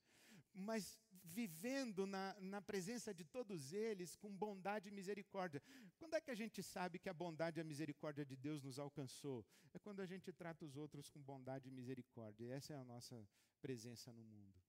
mas 0.58 1.00
vivendo 1.24 2.08
na, 2.08 2.36
na 2.40 2.62
presença 2.62 3.14
de 3.14 3.24
todos 3.24 3.72
eles 3.72 4.16
com 4.16 4.36
bondade 4.36 4.90
e 4.90 4.92
misericórdia. 4.92 5.62
Quando 5.98 6.16
é 6.16 6.22
que 6.22 6.32
a 6.32 6.36
gente 6.36 6.64
sabe 6.64 6.98
que 6.98 7.10
a 7.10 7.14
bondade 7.14 7.60
e 7.60 7.62
a 7.62 7.64
misericórdia 7.64 8.26
de 8.26 8.36
Deus 8.36 8.64
nos 8.64 8.80
alcançou? 8.80 9.46
É 9.74 9.80
quando 9.80 10.00
a 10.00 10.06
gente 10.06 10.32
trata 10.34 10.66
os 10.66 10.76
outros 10.76 11.10
com 11.10 11.22
bondade 11.22 11.70
e 11.70 11.72
misericórdia. 11.72 12.52
Essa 12.52 12.74
é 12.74 12.78
a 12.78 12.84
nossa 12.84 13.28
presença 13.62 14.12
no 14.12 14.24
mundo. 14.24 14.60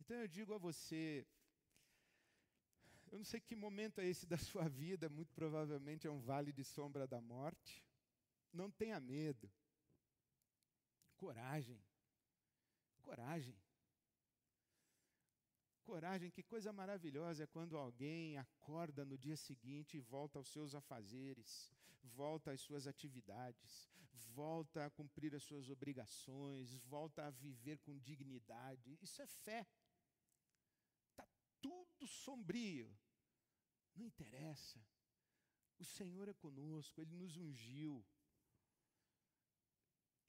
Então 0.00 0.16
eu 0.18 0.28
digo 0.28 0.54
a 0.54 0.58
você, 0.58 1.26
eu 3.10 3.18
não 3.18 3.24
sei 3.24 3.40
que 3.40 3.56
momento 3.56 4.00
é 4.00 4.06
esse 4.06 4.24
da 4.24 4.38
sua 4.38 4.68
vida, 4.70 5.08
muito 5.08 5.34
provavelmente 5.34 6.06
é 6.06 6.10
um 6.10 6.20
vale 6.20 6.52
de 6.52 6.62
sombra 6.62 7.08
da 7.08 7.20
morte. 7.20 7.84
Não 8.52 8.70
tenha 8.70 9.00
medo. 9.00 9.50
Coragem. 11.16 11.82
Coragem. 13.02 13.65
Coragem, 15.86 16.32
que 16.32 16.42
coisa 16.42 16.72
maravilhosa 16.72 17.44
é 17.44 17.46
quando 17.46 17.76
alguém 17.76 18.36
acorda 18.36 19.04
no 19.04 19.16
dia 19.16 19.36
seguinte 19.36 19.96
e 19.96 20.00
volta 20.00 20.36
aos 20.36 20.48
seus 20.48 20.74
afazeres, 20.74 21.72
volta 22.02 22.50
às 22.50 22.60
suas 22.60 22.88
atividades, 22.88 23.88
volta 24.34 24.84
a 24.84 24.90
cumprir 24.90 25.32
as 25.36 25.44
suas 25.44 25.70
obrigações, 25.70 26.74
volta 26.94 27.26
a 27.26 27.30
viver 27.30 27.78
com 27.78 27.96
dignidade. 27.96 28.98
Isso 29.00 29.22
é 29.22 29.28
fé. 29.28 29.64
Está 31.10 31.24
tudo 31.62 32.04
sombrio. 32.08 32.88
Não 33.94 34.04
interessa. 34.04 34.84
O 35.78 35.84
Senhor 35.84 36.28
é 36.28 36.34
conosco, 36.34 37.00
Ele 37.00 37.14
nos 37.14 37.36
ungiu. 37.36 38.04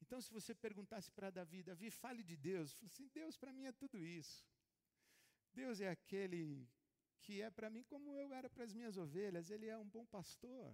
Então, 0.00 0.20
se 0.20 0.32
você 0.32 0.54
perguntasse 0.54 1.10
para 1.10 1.30
Davi, 1.30 1.64
Davi, 1.64 1.90
fale 1.90 2.22
de 2.22 2.36
Deus, 2.36 2.72
fale 2.74 2.86
assim: 2.86 3.08
Deus 3.08 3.36
para 3.36 3.52
mim 3.52 3.64
é 3.66 3.72
tudo 3.72 4.06
isso. 4.06 4.46
Deus 5.62 5.80
é 5.80 5.88
aquele 5.96 6.42
que 7.22 7.42
é 7.46 7.50
para 7.50 7.68
mim 7.74 7.82
como 7.92 8.16
eu 8.22 8.32
era 8.32 8.48
para 8.48 8.64
as 8.64 8.72
minhas 8.78 8.96
ovelhas, 8.96 9.50
Ele 9.50 9.66
é 9.66 9.76
um 9.76 9.88
bom 9.96 10.04
pastor. 10.06 10.68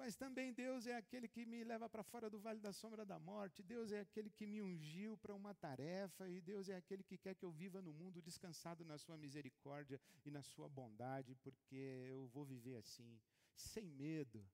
Mas 0.00 0.16
também 0.16 0.52
Deus 0.52 0.86
é 0.86 0.96
aquele 0.96 1.28
que 1.28 1.44
me 1.44 1.62
leva 1.62 1.88
para 1.88 2.02
fora 2.02 2.28
do 2.28 2.40
vale 2.40 2.58
da 2.58 2.72
sombra 2.72 3.04
da 3.04 3.18
morte, 3.18 3.62
Deus 3.62 3.92
é 3.92 4.00
aquele 4.00 4.30
que 4.30 4.46
me 4.46 4.60
ungiu 4.62 5.16
para 5.18 5.34
uma 5.34 5.54
tarefa, 5.54 6.28
e 6.28 6.40
Deus 6.40 6.68
é 6.68 6.76
aquele 6.76 7.02
que 7.02 7.18
quer 7.18 7.34
que 7.34 7.44
eu 7.44 7.52
viva 7.52 7.80
no 7.82 7.92
mundo 7.92 8.22
descansado 8.22 8.84
na 8.84 8.96
Sua 8.98 9.16
misericórdia 9.16 10.00
e 10.24 10.30
na 10.30 10.42
Sua 10.42 10.68
bondade, 10.68 11.36
porque 11.36 11.76
eu 12.08 12.26
vou 12.28 12.44
viver 12.44 12.76
assim, 12.76 13.20
sem 13.54 13.86
medo, 14.04 14.44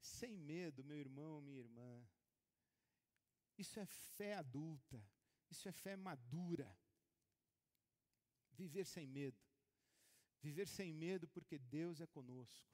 sem 0.00 0.36
medo, 0.36 0.82
meu 0.82 0.98
irmão, 1.06 1.40
minha 1.40 1.60
irmã. 1.60 1.90
Isso 3.58 3.78
é 3.78 3.86
fé 3.86 4.34
adulta, 4.34 4.98
isso 5.50 5.68
é 5.68 5.72
fé 5.72 5.94
madura. 5.96 6.68
Viver 8.62 8.86
sem 8.86 9.06
medo. 9.08 9.40
Viver 10.40 10.68
sem 10.68 10.92
medo 10.92 11.26
porque 11.26 11.58
Deus 11.58 12.00
é 12.00 12.06
conosco. 12.06 12.70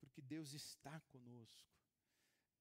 Porque 0.00 0.22
Deus 0.22 0.54
está 0.54 0.98
conosco. 1.12 1.70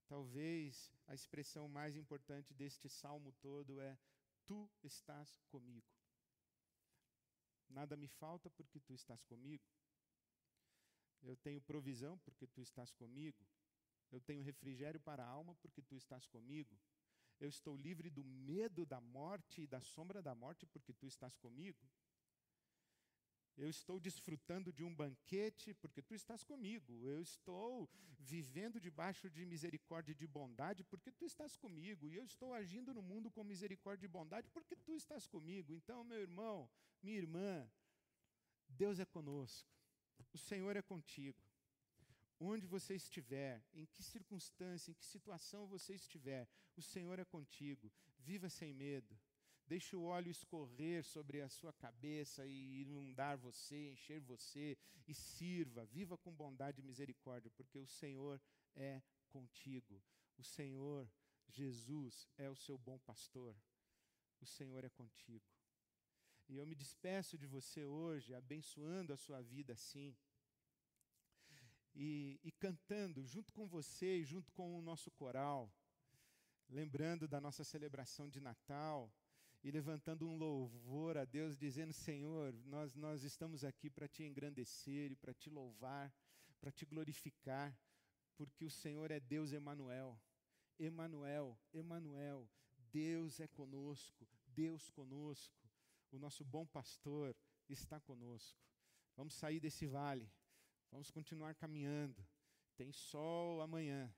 Talvez 0.05 0.91
a 1.07 1.13
expressão 1.13 1.69
mais 1.69 1.95
importante 1.95 2.53
deste 2.53 2.89
salmo 2.89 3.31
todo 3.41 3.79
é: 3.79 3.97
Tu 4.45 4.69
estás 4.83 5.39
comigo. 5.47 5.93
Nada 7.69 7.95
me 7.95 8.09
falta 8.09 8.49
porque 8.49 8.81
tu 8.81 8.93
estás 8.93 9.23
comigo. 9.23 9.63
Eu 11.21 11.37
tenho 11.37 11.61
provisão 11.61 12.17
porque 12.19 12.45
tu 12.45 12.61
estás 12.61 12.91
comigo. 12.91 13.45
Eu 14.11 14.19
tenho 14.19 14.43
refrigério 14.43 14.99
para 14.99 15.23
a 15.23 15.27
alma 15.27 15.55
porque 15.55 15.81
tu 15.81 15.95
estás 15.95 16.27
comigo. 16.27 16.77
Eu 17.39 17.47
estou 17.47 17.77
livre 17.77 18.09
do 18.09 18.25
medo 18.25 18.85
da 18.85 18.99
morte 18.99 19.61
e 19.61 19.67
da 19.67 19.79
sombra 19.79 20.21
da 20.21 20.35
morte 20.35 20.65
porque 20.65 20.91
tu 20.93 21.07
estás 21.07 21.37
comigo. 21.37 21.89
Eu 23.57 23.69
estou 23.69 23.99
desfrutando 23.99 24.71
de 24.71 24.83
um 24.83 24.93
banquete 24.93 25.73
porque 25.73 26.01
tu 26.01 26.15
estás 26.15 26.43
comigo. 26.43 27.05
Eu 27.07 27.21
estou 27.21 27.89
vivendo 28.19 28.79
debaixo 28.79 29.29
de 29.29 29.45
misericórdia 29.45 30.11
e 30.11 30.15
de 30.15 30.27
bondade 30.27 30.83
porque 30.83 31.11
tu 31.11 31.25
estás 31.25 31.55
comigo. 31.55 32.07
E 32.07 32.15
eu 32.15 32.25
estou 32.25 32.53
agindo 32.53 32.93
no 32.93 33.01
mundo 33.01 33.29
com 33.29 33.43
misericórdia 33.43 34.05
e 34.05 34.09
bondade 34.09 34.49
porque 34.49 34.75
tu 34.75 34.93
estás 34.93 35.27
comigo. 35.27 35.73
Então, 35.73 36.03
meu 36.03 36.19
irmão, 36.19 36.69
minha 37.01 37.17
irmã, 37.17 37.69
Deus 38.69 38.99
é 38.99 39.05
conosco. 39.05 39.69
O 40.33 40.37
Senhor 40.37 40.75
é 40.75 40.81
contigo. 40.81 41.43
Onde 42.39 42.65
você 42.65 42.95
estiver, 42.95 43.63
em 43.73 43.85
que 43.85 44.01
circunstância, 44.01 44.89
em 44.89 44.95
que 44.95 45.05
situação 45.05 45.67
você 45.67 45.93
estiver, 45.93 46.47
o 46.75 46.81
Senhor 46.81 47.19
é 47.19 47.25
contigo. 47.25 47.91
Viva 48.17 48.49
sem 48.49 48.73
medo. 48.73 49.15
Deixe 49.71 49.95
o 49.95 50.03
óleo 50.03 50.29
escorrer 50.29 51.01
sobre 51.01 51.41
a 51.41 51.47
sua 51.47 51.71
cabeça 51.71 52.45
e 52.45 52.81
inundar 52.81 53.37
você, 53.37 53.89
encher 53.89 54.19
você 54.19 54.77
e 55.07 55.13
sirva. 55.13 55.85
Viva 55.85 56.17
com 56.17 56.35
bondade 56.35 56.81
e 56.81 56.83
misericórdia, 56.83 57.49
porque 57.51 57.79
o 57.79 57.87
Senhor 57.87 58.41
é 58.75 59.01
contigo. 59.29 60.03
O 60.37 60.43
Senhor, 60.43 61.09
Jesus, 61.47 62.27
é 62.37 62.49
o 62.49 62.55
seu 62.65 62.77
bom 62.77 62.99
pastor. 62.99 63.55
O 64.41 64.45
Senhor 64.45 64.83
é 64.83 64.89
contigo. 64.89 65.49
E 66.49 66.57
eu 66.57 66.65
me 66.67 66.75
despeço 66.75 67.37
de 67.37 67.47
você 67.47 67.85
hoje, 67.85 68.33
abençoando 68.33 69.13
a 69.13 69.17
sua 69.25 69.41
vida 69.41 69.71
assim. 69.71 70.13
E, 71.95 72.41
e, 72.43 72.51
cantando 72.51 73.25
junto 73.25 73.53
com 73.53 73.65
você 73.65 74.17
e 74.17 74.25
junto 74.25 74.51
com 74.51 74.77
o 74.77 74.81
nosso 74.81 75.09
coral, 75.11 75.73
lembrando 76.67 77.25
da 77.25 77.39
nossa 77.39 77.63
celebração 77.63 78.27
de 78.27 78.41
Natal, 78.41 79.09
e 79.63 79.69
levantando 79.69 80.27
um 80.27 80.35
louvor 80.35 81.17
a 81.17 81.25
Deus, 81.25 81.57
dizendo: 81.57 81.93
Senhor, 81.93 82.53
nós, 82.65 82.95
nós 82.95 83.23
estamos 83.23 83.63
aqui 83.63 83.89
para 83.89 84.07
te 84.07 84.23
engrandecer 84.23 85.11
e 85.11 85.15
para 85.15 85.33
te 85.33 85.49
louvar, 85.49 86.13
para 86.59 86.71
te 86.71 86.85
glorificar, 86.85 87.77
porque 88.35 88.65
o 88.65 88.71
Senhor 88.71 89.11
é 89.11 89.19
Deus 89.19 89.51
Emanuel. 89.51 90.19
Emanuel, 90.79 91.59
Emanuel, 91.71 92.49
Deus 92.91 93.39
é 93.39 93.47
conosco, 93.47 94.27
Deus 94.47 94.89
conosco. 94.89 95.69
O 96.11 96.17
nosso 96.17 96.43
bom 96.43 96.65
pastor 96.65 97.35
está 97.69 97.99
conosco. 97.99 98.59
Vamos 99.15 99.35
sair 99.35 99.59
desse 99.59 99.85
vale, 99.85 100.27
vamos 100.89 101.11
continuar 101.11 101.53
caminhando. 101.53 102.25
Tem 102.75 102.91
sol 102.91 103.61
amanhã. 103.61 104.11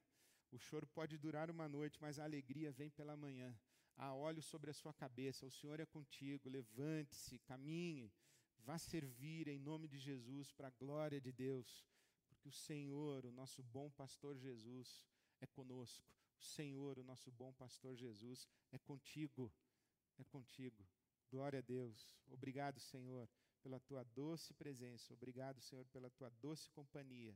O 0.52 0.58
choro 0.58 0.88
pode 0.88 1.18
durar 1.18 1.50
uma 1.50 1.68
noite, 1.68 2.00
mas 2.00 2.18
a 2.18 2.24
alegria 2.24 2.72
vem 2.72 2.89
pela 2.89 3.18
manhã 3.18 3.54
ah, 3.96 4.08
há 4.08 4.14
óleo 4.14 4.41
sobre 4.41 4.72
a 4.72 4.74
sua 4.74 4.94
cabeça, 4.94 5.46
o 5.46 5.52
Senhor 5.52 5.80
é 5.80 5.86
contigo, 5.86 6.50
levante-se, 6.50 7.39
caminhe, 7.39 8.12
vá 8.60 8.78
servir 8.78 9.48
em 9.48 9.60
nome 9.60 9.88
de 9.88 9.98
Jesus 9.98 10.52
para 10.52 10.68
a 10.68 10.72
glória 10.72 11.20
de 11.22 11.32
Deus, 11.32 11.86
porque 12.28 12.48
o 12.48 12.52
Senhor, 12.52 13.26
o 13.26 13.32
nosso 13.32 13.62
bom 13.64 13.89
pastor 13.91 14.38
Jesus, 14.38 15.04
é 15.39 15.48
conosco. 15.48 16.12
O 16.39 16.44
Senhor, 16.44 16.98
o 16.98 17.04
nosso 17.04 17.32
bom 17.32 17.54
pastor 17.54 17.96
Jesus, 17.96 18.48
é 18.72 18.80
contigo, 18.80 19.52
é 20.18 20.24
contigo. 20.24 20.86
Glória 21.30 21.60
a 21.60 21.62
Deus. 21.62 22.16
Obrigado, 22.28 22.80
Senhor, 22.80 23.30
pela 23.62 23.80
tua 23.80 24.04
doce 24.04 24.54
presença. 24.54 25.14
Obrigado, 25.14 25.62
Senhor, 25.62 25.86
pela 25.88 26.10
tua 26.10 26.30
doce 26.30 26.70
companhia. 26.72 27.36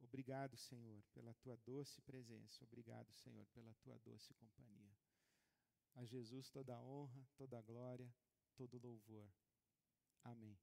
Obrigado, 0.00 0.56
Senhor, 0.56 1.02
pela 1.12 1.34
tua 1.34 1.56
doce 1.56 2.00
presença. 2.02 2.62
Obrigado, 2.64 3.12
Senhor, 3.12 3.46
pela 3.46 3.74
tua 3.74 3.98
doce 3.98 4.32
companhia. 4.34 4.94
A 5.96 6.04
Jesus 6.04 6.50
toda 6.50 6.74
a 6.74 6.82
honra, 6.82 7.26
toda 7.36 7.58
a 7.58 7.62
glória, 7.62 8.14
todo 8.54 8.78
louvor. 8.78 9.26
Amém. 10.22 10.58